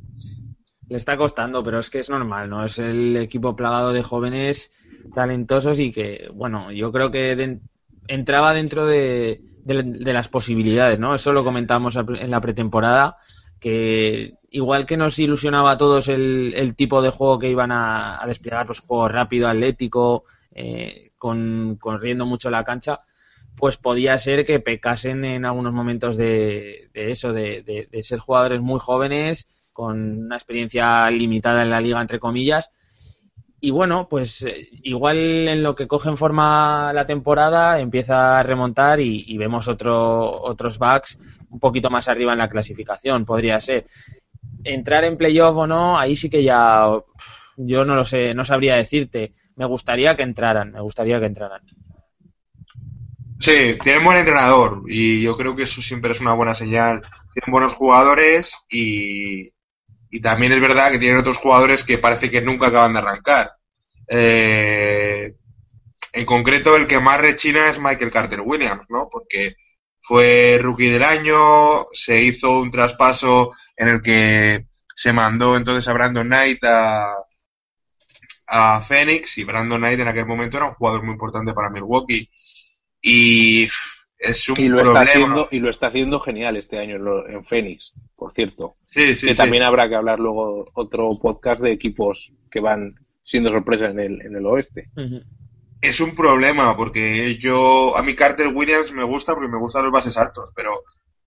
[0.89, 2.65] Le está costando, pero es que es normal, ¿no?
[2.65, 4.71] Es el equipo plagado de jóvenes
[5.15, 7.59] talentosos y que, bueno, yo creo que
[8.07, 11.15] entraba dentro de, de, las posibilidades, ¿no?
[11.15, 13.17] Eso lo comentamos en la pretemporada,
[13.59, 18.65] que igual que nos ilusionaba a todos el, tipo de juego que iban a, desplegar,
[18.65, 22.99] pues juego rápido, atlético, eh, con, corriendo mucho la cancha,
[23.55, 28.79] pues podía ser que pecasen en algunos momentos de, eso, de, de, ser jugadores muy
[28.79, 32.69] jóvenes, con una experiencia limitada en la liga, entre comillas,
[33.65, 38.43] y bueno, pues eh, igual en lo que coge en forma la temporada empieza a
[38.43, 41.17] remontar y, vemos otro, otros backs
[41.49, 43.87] un poquito más arriba en la clasificación, podría ser.
[44.65, 46.89] Entrar en playoff o no, ahí sí que ya
[47.55, 49.31] yo no lo sé, no sabría decirte.
[49.55, 51.61] Me gustaría que entraran, me gustaría que entraran.
[53.39, 57.01] Sí, tienen buen entrenador y yo creo que eso siempre es una buena señal.
[57.33, 59.52] Tienen buenos jugadores y,
[60.13, 63.53] y también es verdad que tienen otros jugadores que parece que nunca acaban de arrancar.
[64.07, 65.33] Eh,
[66.13, 69.09] en concreto, el que más rechina es Michael Carter Williams, ¿no?
[69.11, 69.55] Porque
[69.99, 75.93] fue rookie del año, se hizo un traspaso en el que se mandó entonces a
[75.93, 77.15] Brandon Knight a,
[78.45, 82.29] a Phoenix y Brandon Knight en aquel momento era un jugador muy importante para Milwaukee.
[83.01, 83.67] Y
[84.57, 86.95] y lo Está haciendo, y lo está haciendo genial este año
[87.27, 88.77] en, Phoenix, por cierto.
[88.85, 93.51] Sí, sí, que también habrá que hablar luego otro podcast de equipos que van siendo
[93.51, 94.89] sorpresa en el, en el oeste.
[95.81, 99.91] Es un problema porque yo, a mi Carter Williams me gusta porque me gustan los
[99.91, 100.83] bases altos, pero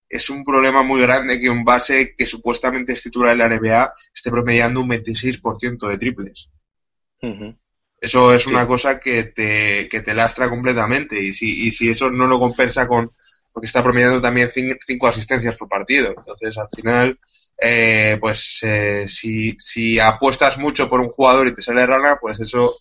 [0.09, 3.93] es un problema muy grande que un base que supuestamente es titular en la NBA
[4.15, 6.51] esté promediando un 26% de triples.
[8.01, 12.11] Eso es una cosa que te, que te lastra completamente y si, y si eso
[12.11, 13.11] no lo compensa con,
[13.53, 14.51] porque está promediando también
[14.87, 16.15] cinco asistencias por partido.
[16.17, 17.19] Entonces, al final,
[17.59, 22.39] eh, pues eh, si, si apuestas mucho por un jugador y te sale rana, pues
[22.41, 22.75] eso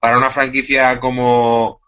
[0.00, 1.80] para una franquicia como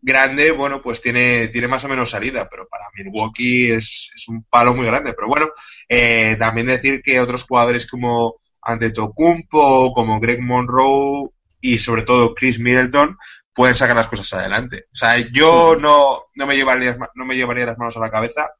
[0.00, 4.44] grande, bueno, pues tiene, tiene más o menos salida, pero para Milwaukee es, es un
[4.44, 5.12] palo muy grande.
[5.14, 5.48] Pero bueno,
[5.88, 12.58] eh, también decir que otros jugadores como Antetokounmpo, como Greg Monroe, y sobre todo Chris
[12.58, 13.16] Middleton,
[13.54, 14.84] pueden sacar las cosas adelante.
[14.92, 18.50] O sea, yo no, no, me llevaría, no me llevaría las manos a la cabeza,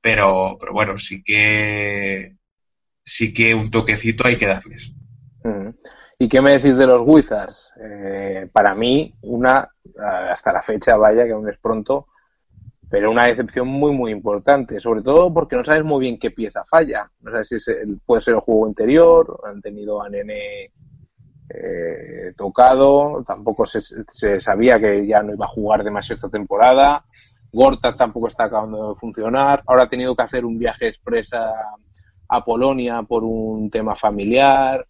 [0.00, 2.36] pero, pero bueno, sí que,
[3.04, 4.94] sí que un toquecito hay que darles.
[6.18, 7.72] ¿Y qué me decís de los Wizards?
[7.82, 12.06] Eh, para mí, una, hasta la fecha, vaya, que aún es pronto,
[12.88, 16.64] pero una decepción muy, muy importante, sobre todo porque no sabes muy bien qué pieza
[16.64, 17.10] falla.
[17.20, 17.56] No sabes si
[18.06, 20.70] puede ser el juego interior, han tenido a Nene
[21.56, 27.04] eh, tocado, tampoco se, sabía que ya no iba a jugar demasiado esta temporada,
[27.52, 31.52] Gorta tampoco está acabando de funcionar, ahora ha tenido que hacer un viaje expresa
[32.28, 34.86] a Polonia por un tema familiar,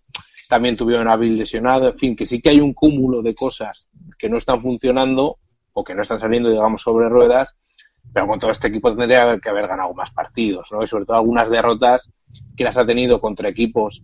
[0.49, 3.87] también tuvieron a Bill lesionado, en fin, que sí que hay un cúmulo de cosas
[4.19, 5.39] que no están funcionando
[5.73, 7.55] o que no están saliendo, digamos, sobre ruedas,
[8.13, 10.83] pero con todo este equipo tendría que haber ganado más partidos, ¿no?
[10.83, 12.11] Y sobre todo algunas derrotas
[12.57, 14.03] que las ha tenido contra equipos,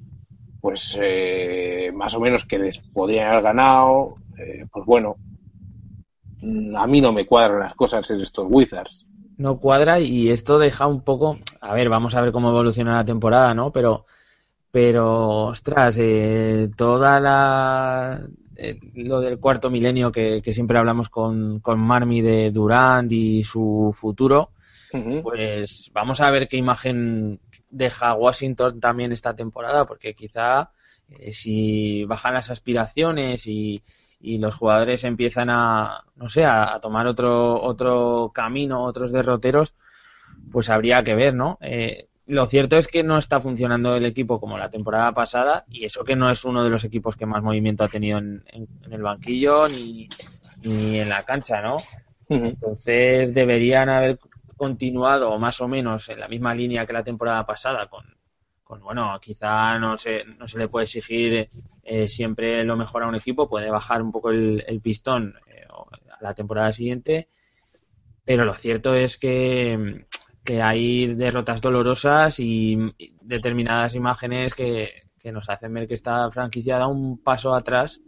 [0.60, 5.16] pues, eh, más o menos que les podrían haber ganado, eh, pues bueno,
[6.76, 9.06] a mí no me cuadran las cosas en estos Wizards
[9.40, 13.04] no cuadra y esto deja un poco, a ver, vamos a ver cómo evoluciona la
[13.06, 13.72] temporada, ¿no?
[13.72, 14.04] Pero,
[14.70, 18.20] pero, ostras, eh, toda la
[18.54, 23.94] eh, lo del cuarto milenio que, siempre hablamos con, con Marmi de Durant y su
[23.98, 24.50] futuro,
[25.22, 27.40] pues vamos a ver qué imagen
[27.70, 30.70] deja Washington también esta temporada, porque quizá
[31.08, 33.82] eh, si bajan las aspiraciones y,
[34.20, 39.74] y los jugadores empiezan a, no sé, a, tomar otro, otro camino, otros derroteros,
[40.52, 41.58] pues habría que ver, ¿no?
[41.60, 45.84] Eh, lo cierto es que no está funcionando el equipo como la temporada pasada y
[45.84, 48.44] eso que no es uno de los equipos que más movimiento ha tenido en,
[48.88, 50.08] el banquillo ni,
[50.62, 51.78] ni, en la cancha, ¿no?
[52.28, 54.18] Entonces deberían haber
[54.60, 58.04] continuado más o menos en la misma línea que la temporada pasada con,
[58.82, 61.48] bueno, quizá no se, no se le puede exigir
[61.82, 66.22] eh, siempre lo mejor a un equipo, puede bajar un poco el, pistón eh, a
[66.22, 67.30] la temporada siguiente,
[68.22, 70.04] pero lo cierto es que,
[70.44, 72.76] que hay derrotas dolorosas y,
[73.22, 77.98] determinadas imágenes que, nos hacen ver que esta franquicia da un paso atrás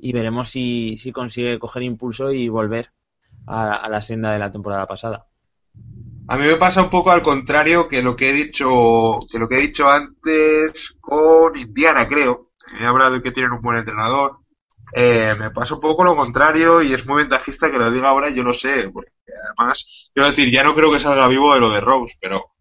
[0.00, 2.92] y veremos si, si consigue coger impulso y volver
[3.46, 5.27] a la senda de la temporada pasada.
[6.30, 9.48] A mí me pasa un poco al contrario que lo que he dicho, que lo
[9.48, 12.50] que he dicho antes con Indiana, creo.
[12.78, 14.40] He hablado de que tienen un buen entrenador.
[14.94, 18.28] Eh, me pasa un poco lo contrario y es muy ventajista que lo diga ahora,
[18.28, 19.10] yo lo sé, porque
[19.46, 22.52] además, quiero decir, ya no creo que salga vivo de lo de Rose, pero,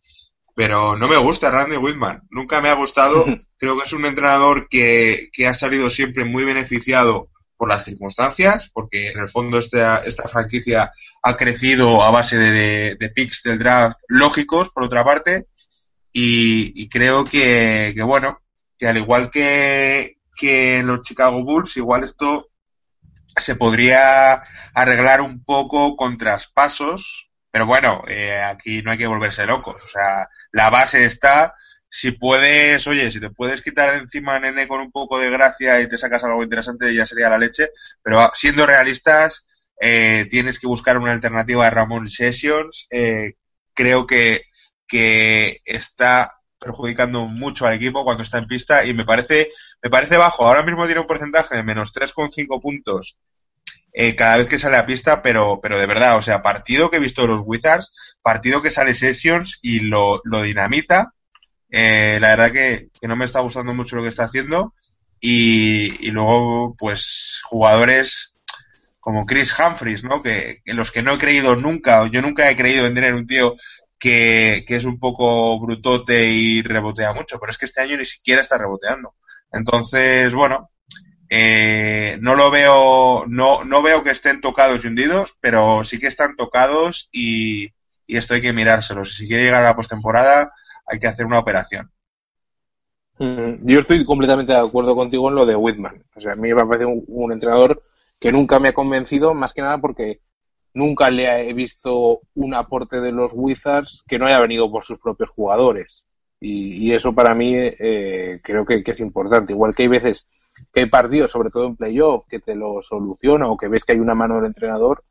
[0.53, 3.25] pero no me gusta Randy Whitman, nunca me ha gustado,
[3.57, 8.69] creo que es un entrenador que, que ha salido siempre muy beneficiado por las circunstancias,
[8.71, 10.91] porque en el fondo esta, esta franquicia
[11.23, 15.47] ha crecido a base de, de, picks del draft lógicos, por otra parte,
[16.13, 18.39] y, creo que, que, bueno,
[18.77, 22.49] que al igual que, que los Chicago Bulls, igual esto
[23.35, 24.43] se podría
[24.73, 29.87] arreglar un poco con traspasos, pero bueno, eh, aquí no hay que volverse locos, o
[29.87, 31.53] sea, la base está,
[31.97, 35.81] si puedes, oye, si te puedes quitar de encima nene con un poco de gracia
[35.81, 37.71] y te sacas algo interesante, ya sería la leche.
[38.03, 39.47] Pero siendo realistas,
[39.81, 42.85] eh, tienes que buscar una alternativa a Ramón Sessions.
[42.91, 43.33] Eh,
[43.73, 44.43] creo que,
[44.87, 49.49] que está perjudicando mucho al equipo cuando está en pista y me parece,
[49.81, 50.45] me parece bajo.
[50.45, 53.17] Ahora mismo tiene un porcentaje de menos 3,5 puntos
[53.91, 56.97] eh, cada vez que sale a pista, pero, pero de verdad, o sea, partido que
[56.97, 57.91] he visto de los Wizards,
[58.21, 61.15] partido que sale Sessions y lo, lo dinamita
[61.69, 64.73] eh, la verdad que, no me está gustando mucho lo que está haciendo.
[65.19, 68.33] Y, luego, pues, jugadores
[68.99, 70.21] como Chris Humphries, ¿no?
[70.21, 73.55] Que, los que no he creído nunca, yo nunca he creído en tener un tío
[73.97, 78.05] que, que es un poco brutote y rebotea mucho, pero es que este año ni
[78.05, 79.15] siquiera está reboteando.
[79.51, 80.69] Entonces, bueno,
[81.29, 86.07] eh, no lo veo, no, no veo que estén tocados y hundidos, pero sí que
[86.07, 87.73] están tocados y,
[88.05, 89.15] y esto hay que mirárselos.
[89.15, 90.53] Si quiere llegar a la postemporada,
[90.87, 91.91] hay que hacer una operación.
[93.19, 96.03] Mm, yo estoy completamente de acuerdo contigo en lo de Whitman.
[96.15, 97.83] O sea, a mí me parece un, entrenador
[98.19, 100.21] que nunca me ha convencido, más que nada porque
[100.73, 104.99] nunca le he visto un aporte de los Wizards que no haya venido por sus
[104.99, 106.03] propios jugadores.
[106.39, 109.53] Y, eso para mí eh, creo que, es importante.
[109.53, 110.27] Igual que hay veces
[110.73, 113.93] que hay partidos, sobre todo en playoff, que te lo soluciona o que ves que
[113.93, 115.03] hay una mano del entrenador.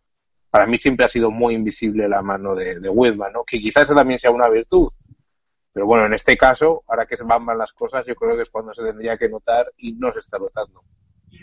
[0.51, 3.45] Para mí siempre ha sido muy invisible la mano de, de Whitman, ¿no?
[3.45, 4.91] Que quizás eso también sea una virtud,
[5.77, 8.45] pero bueno, en este caso, ahora que se van mal las cosas, yo creo que
[8.45, 10.83] es cuando se tendría que notar y no se está notando.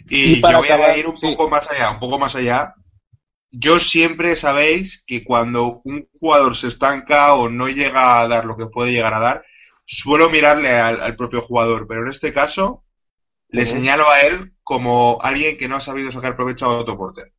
[0.09, 2.73] Y, para yo voy a ir un poco más allá, un poco más allá.
[3.51, 8.57] Yo siempre sabéis que cuando un jugador se estanca o no llega a dar lo
[8.57, 9.45] que puede llegar a dar,
[9.85, 12.83] suelo mirarle al, propio jugador, pero en este caso
[13.49, 17.31] le señalo a él como alguien que no ha sabido sacar provecho a otro porter.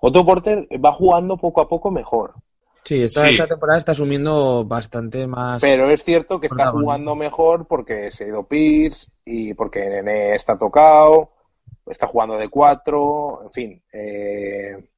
[0.00, 2.34] Otto Porter va jugando poco a poco mejor.
[2.84, 5.60] Sí esta, temporada está asumiendo bastante más.
[5.60, 10.34] Pero es cierto que está jugando mejor porque se ha ido Pierce y porque Nene
[10.34, 11.32] está tocado,
[11.86, 13.82] está jugando de cuatro, en fin.
[13.92, 14.88] Eh,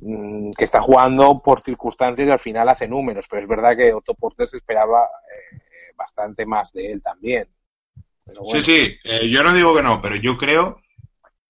[0.00, 3.92] mm, que está jugando por circunstancias y al final hace números, pero es verdad que
[3.92, 7.48] Otto Porter se esperaba eh, bastante más de él también.
[8.24, 10.80] Sí, sí, eh, yo no digo que no, pero yo creo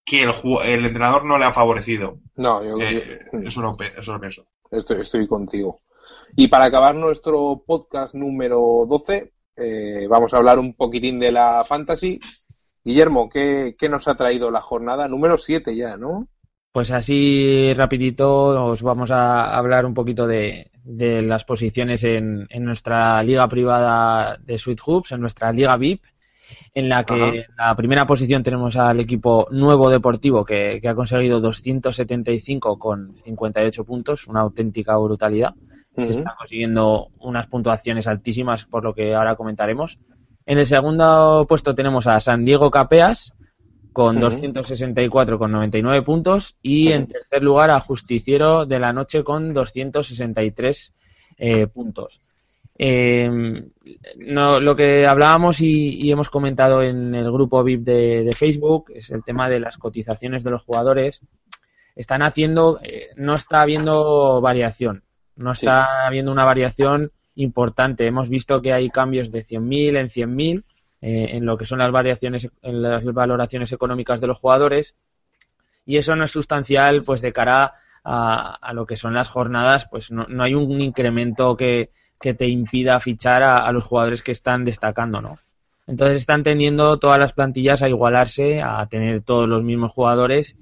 [0.05, 0.32] que el,
[0.64, 2.18] el entrenador no le ha favorecido.
[2.36, 4.47] No, yo, eh, eso, lo, eso lo pienso.
[4.73, 5.81] Estoy, estoy contigo.
[6.35, 11.62] Y para acabar nuestro podcast número 12, eh, vamos a hablar un poquitín de la
[11.64, 12.18] fantasy.
[12.83, 16.27] Guillermo, ¿qué, ¿qué, nos ha traído la jornada número 7 ya, no?
[16.73, 22.64] Pues así rapidito os vamos a hablar un poquito de, de las posiciones en, en,
[22.64, 26.03] nuestra liga privada de Sweet Hoops, en nuestra liga VIP
[26.75, 31.41] en la que en la primera posición tenemos al equipo Nuevo Deportivo que, ha conseguido
[31.41, 35.53] 275 con 58 puntos, una auténtica brutalidad.
[35.97, 39.99] Se están consiguiendo unas puntuaciones altísimas por lo que ahora comentaremos.
[40.47, 43.35] En el segundo puesto tenemos a San Diego Capeas
[43.93, 49.53] con 264 con 99 puntos y en tercer lugar a Justiciero de la Noche con
[49.53, 50.95] 263
[51.39, 52.21] eh, puntos.
[52.85, 53.30] Eh,
[54.16, 59.22] no, lo que hablábamos y, hemos comentado en el grupo VIP de, Facebook es el
[59.22, 61.20] tema de las cotizaciones de los jugadores.
[61.95, 65.05] Están haciendo, eh, no está habiendo variación,
[65.37, 68.05] no está habiendo una variación importante.
[68.05, 70.64] Hemos visto que hay cambios de 100.000 en 100.000
[71.03, 74.97] eh, en lo que son las variaciones, en las valoraciones económicas de los jugadores
[75.87, 80.11] y eso no es sustancial pues de cara a, lo que son las jornadas, pues
[80.11, 81.93] no, no hay un incremento que,
[82.23, 85.39] que te impida fichar a, los jugadores que están destacando, ¿no?
[85.87, 90.57] Entonces están tendiendo todas las plantillas a igualarse, a tener todos los mismos jugadores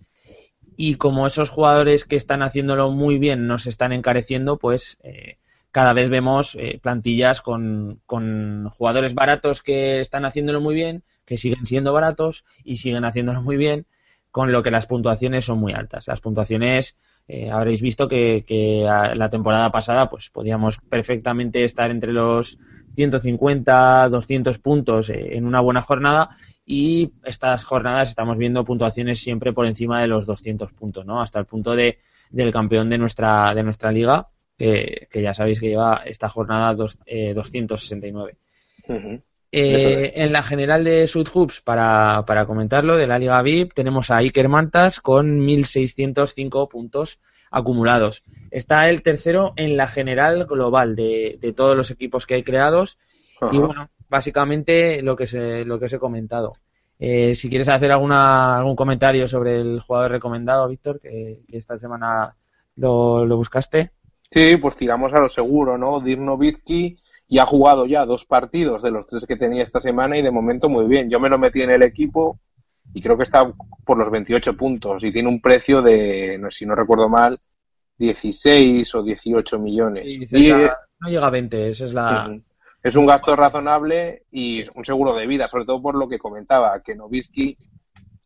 [0.76, 5.36] y como esos jugadores que están haciéndolo muy bien nos están encareciendo, pues eh,
[5.70, 11.36] cada vez vemos eh, plantillas con, con, jugadores baratos que están haciéndolo muy bien, que
[11.36, 13.84] siguen siendo baratos y siguen haciéndolo muy bien,
[14.30, 16.08] con lo que las puntuaciones son muy altas.
[16.08, 16.96] Las puntuaciones
[17.32, 18.44] eh, habréis visto que,
[19.14, 22.58] la temporada pasada pues podíamos perfectamente estar entre los
[22.96, 29.52] 150, 200 puntos eh, en una buena jornada y estas jornadas estamos viendo puntuaciones siempre
[29.52, 31.22] por encima de los 200 puntos, ¿no?
[31.22, 31.98] Hasta el punto de
[32.30, 34.26] del campeón de nuestra de nuestra liga
[34.58, 38.36] que, ya sabéis que lleva esta jornada dos, 269.
[39.52, 44.10] Eh, en la general de Sud Hoops, para, para, comentarlo, de la Liga VIP, tenemos
[44.10, 47.18] a Iker Mantas con 1.605 puntos
[47.50, 48.22] acumulados.
[48.50, 52.98] Está el tercero en la general global de, de todos los equipos que hay creados.
[53.50, 56.54] Y bueno, básicamente lo que, se, lo que os he comentado.
[56.98, 62.36] Eh, si quieres hacer alguna, algún comentario sobre el jugador recomendado, Víctor, que, esta semana
[62.76, 63.90] lo, lo, buscaste.
[64.30, 66.00] Sí, pues tiramos a lo seguro, ¿no?
[66.00, 66.99] Dirno Vizki
[67.30, 70.32] y ha jugado ya dos partidos de los tres que tenía esta semana y de
[70.32, 71.08] momento muy bien.
[71.08, 72.40] Yo me lo metí en el equipo
[72.92, 73.50] y creo que está
[73.84, 77.38] por los 28 puntos y tiene un precio de, si no recuerdo mal,
[77.98, 80.12] 16 o 18 millones.
[80.12, 82.36] y no llega a 20, esa es la...
[82.82, 86.82] Es un gasto razonable y un seguro de vida, sobre todo por lo que comentaba,
[86.82, 87.56] que Novisky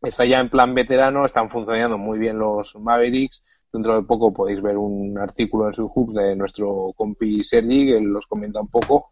[0.01, 3.43] está ya en plan veterano, están funcionando muy bien los Mavericks
[3.75, 8.01] Dentro de poco podéis ver un artículo en su hub de nuestro compi Sergi, que
[8.01, 9.11] los comenta un poco.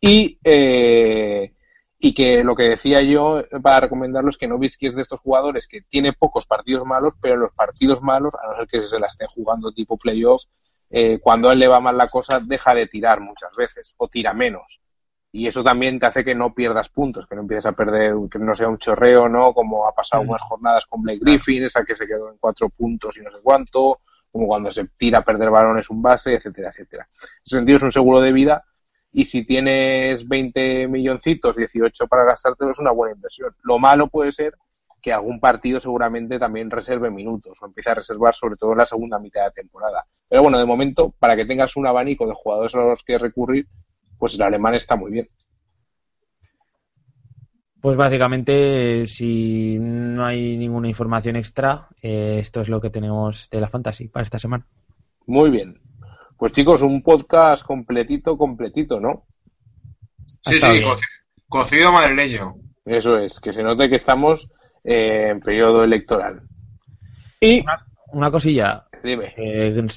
[0.00, 1.52] Y, eh,
[1.98, 5.66] y que lo que decía yo para recomendarlo es que Novisky es de estos jugadores
[5.66, 9.08] que tiene pocos partidos malos, pero los partidos malos, a no ser que se la
[9.08, 10.48] esté jugando tipo playoffs,
[10.88, 14.06] eh, cuando a él le va mal la cosa, deja de tirar muchas veces o
[14.06, 14.80] tira menos.
[15.36, 18.38] Y eso también te hace que no pierdas puntos, que no empieces a perder, que
[18.38, 19.52] no sea un chorreo, ¿no?
[19.52, 20.30] Como ha pasado mm.
[20.30, 23.42] unas jornadas con Blake Griffin, esa que se quedó en cuatro puntos y no sé
[23.42, 24.00] cuánto,
[24.32, 27.06] como cuando se tira a perder balones un base, etcétera, etcétera.
[27.12, 28.64] En ese sentido es un seguro de vida
[29.12, 33.54] y si tienes 20 milloncitos, 18 para gastártelo es una buena inversión.
[33.62, 34.56] Lo malo puede ser
[35.02, 38.86] que algún partido seguramente también reserve minutos o empiece a reservar sobre todo en la
[38.86, 40.06] segunda mitad de temporada.
[40.30, 43.68] Pero bueno, de momento, para que tengas un abanico de jugadores a los que recurrir,
[44.18, 45.28] pues el alemán está muy bien.
[47.80, 53.60] Pues básicamente, si no hay ninguna información extra, eh, esto es lo que tenemos de
[53.60, 54.66] la fantasy para esta semana.
[55.26, 55.80] Muy bien.
[56.36, 59.26] Pues chicos, un podcast completito, completito, ¿no?
[60.44, 60.82] Sí, sí,
[61.48, 62.56] cocido madrileño.
[62.84, 64.48] Eso es, que se note que estamos
[64.84, 66.42] eh, en periodo electoral.
[67.40, 67.64] Y
[68.12, 68.86] una, cosilla.
[69.02, 69.34] Dime.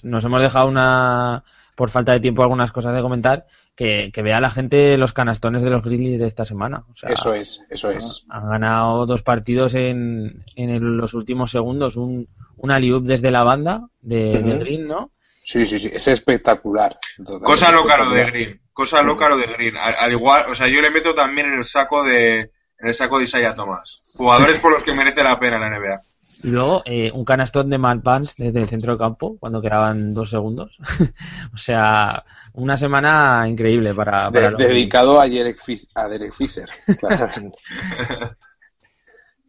[0.03, 1.43] nos hemos dejado una,
[1.75, 3.45] por falta de tiempo, algunas cosas de comentar
[3.79, 6.83] que, vea la gente los canastones de los Grizzlies de esta semana.
[7.07, 8.25] eso es, eso es.
[8.27, 12.27] Han ganado dos partidos en, en los últimos segundos, un,
[12.57, 15.11] un alley desde la banda de, Green, ¿no?
[15.45, 16.97] Sí, sí, sí, es espectacular.
[17.41, 19.77] Cosa loca lo de Green, cosa loca lo de Green.
[19.77, 23.17] Al, igual, o sea, yo le meto también en el saco de, en el saco
[23.17, 24.13] de Isaiah Thomas.
[24.17, 25.99] Jugadores por los que merece la pena la NBA.
[26.43, 30.29] Y luego eh, un canastón de Pants desde el centro de campo cuando quedaban dos
[30.29, 30.77] segundos.
[31.53, 32.23] o sea,
[32.53, 34.29] una semana increíble para...
[34.31, 36.69] dedicado a Derek, Fisher,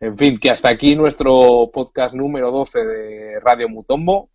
[0.01, 4.31] en fin, que hasta aquí nuestro podcast número 12 de Radio Mutombo.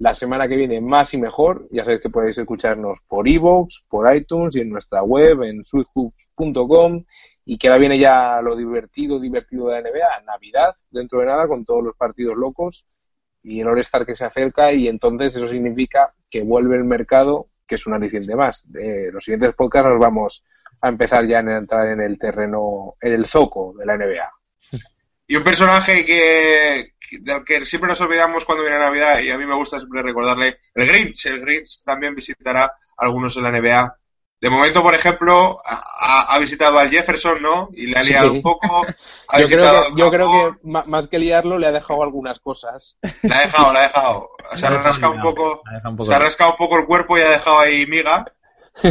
[0.00, 1.66] La semana que viene más y mejor.
[1.72, 7.04] Ya sabéis que podéis escucharnos por iVoox, por iTunes y en nuestra web en sweethook.com
[7.50, 11.48] y que ahora viene ya lo divertido, divertido de la NBA, Navidad, dentro de nada,
[11.48, 12.84] con todos los partidos locos
[13.42, 17.76] y el All-Star que se acerca y entonces eso significa que vuelve el mercado, que
[17.76, 18.66] es un aliciente más.
[19.10, 20.44] Los siguientes podcasts nos vamos
[20.82, 24.30] a empezar ya a entrar en el terreno, en el zoco de la NBA.
[25.26, 29.46] Y un personaje que, del que siempre nos olvidamos cuando viene Navidad y a mí
[29.46, 31.24] me gusta siempre recordarle, el Grinch.
[31.24, 33.97] El Grinch también visitará algunos en la NBA
[34.40, 37.70] de momento, por ejemplo, ha, visitado al Jefferson, ¿no?
[37.72, 38.86] Y le ha liado un poco.
[39.38, 42.96] yo, creo que, yo creo que más que liarlo le ha dejado algunas cosas.
[43.02, 44.30] Le ha dejado, le ha dejado.
[44.54, 45.62] Se ha rascado un poco,
[46.04, 48.24] se ha rascado un poco el cuerpo y ha dejado ahí miga.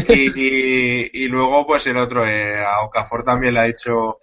[0.10, 4.20] Y, y, luego, pues el otro, eh, a Okafor también le ha dicho,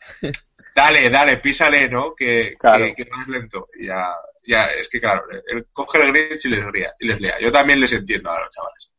[0.77, 2.15] dale, dale, písale, ¿no?
[2.15, 3.69] Que, es lento.
[3.81, 4.15] Y ya,
[4.47, 7.41] ya, es que claro, él coge el grinch y les lía, y les lía.
[7.41, 8.91] Yo también les entiendo a los chavales.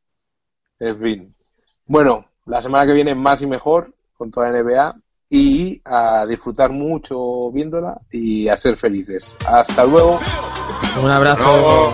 [0.79, 1.31] En fin.
[1.87, 4.93] Bueno, la semana que viene más y mejor con toda la NBA
[5.29, 9.35] y a disfrutar mucho viéndola y a ser felices.
[9.47, 10.19] Hasta luego.
[11.03, 11.93] Un abrazo.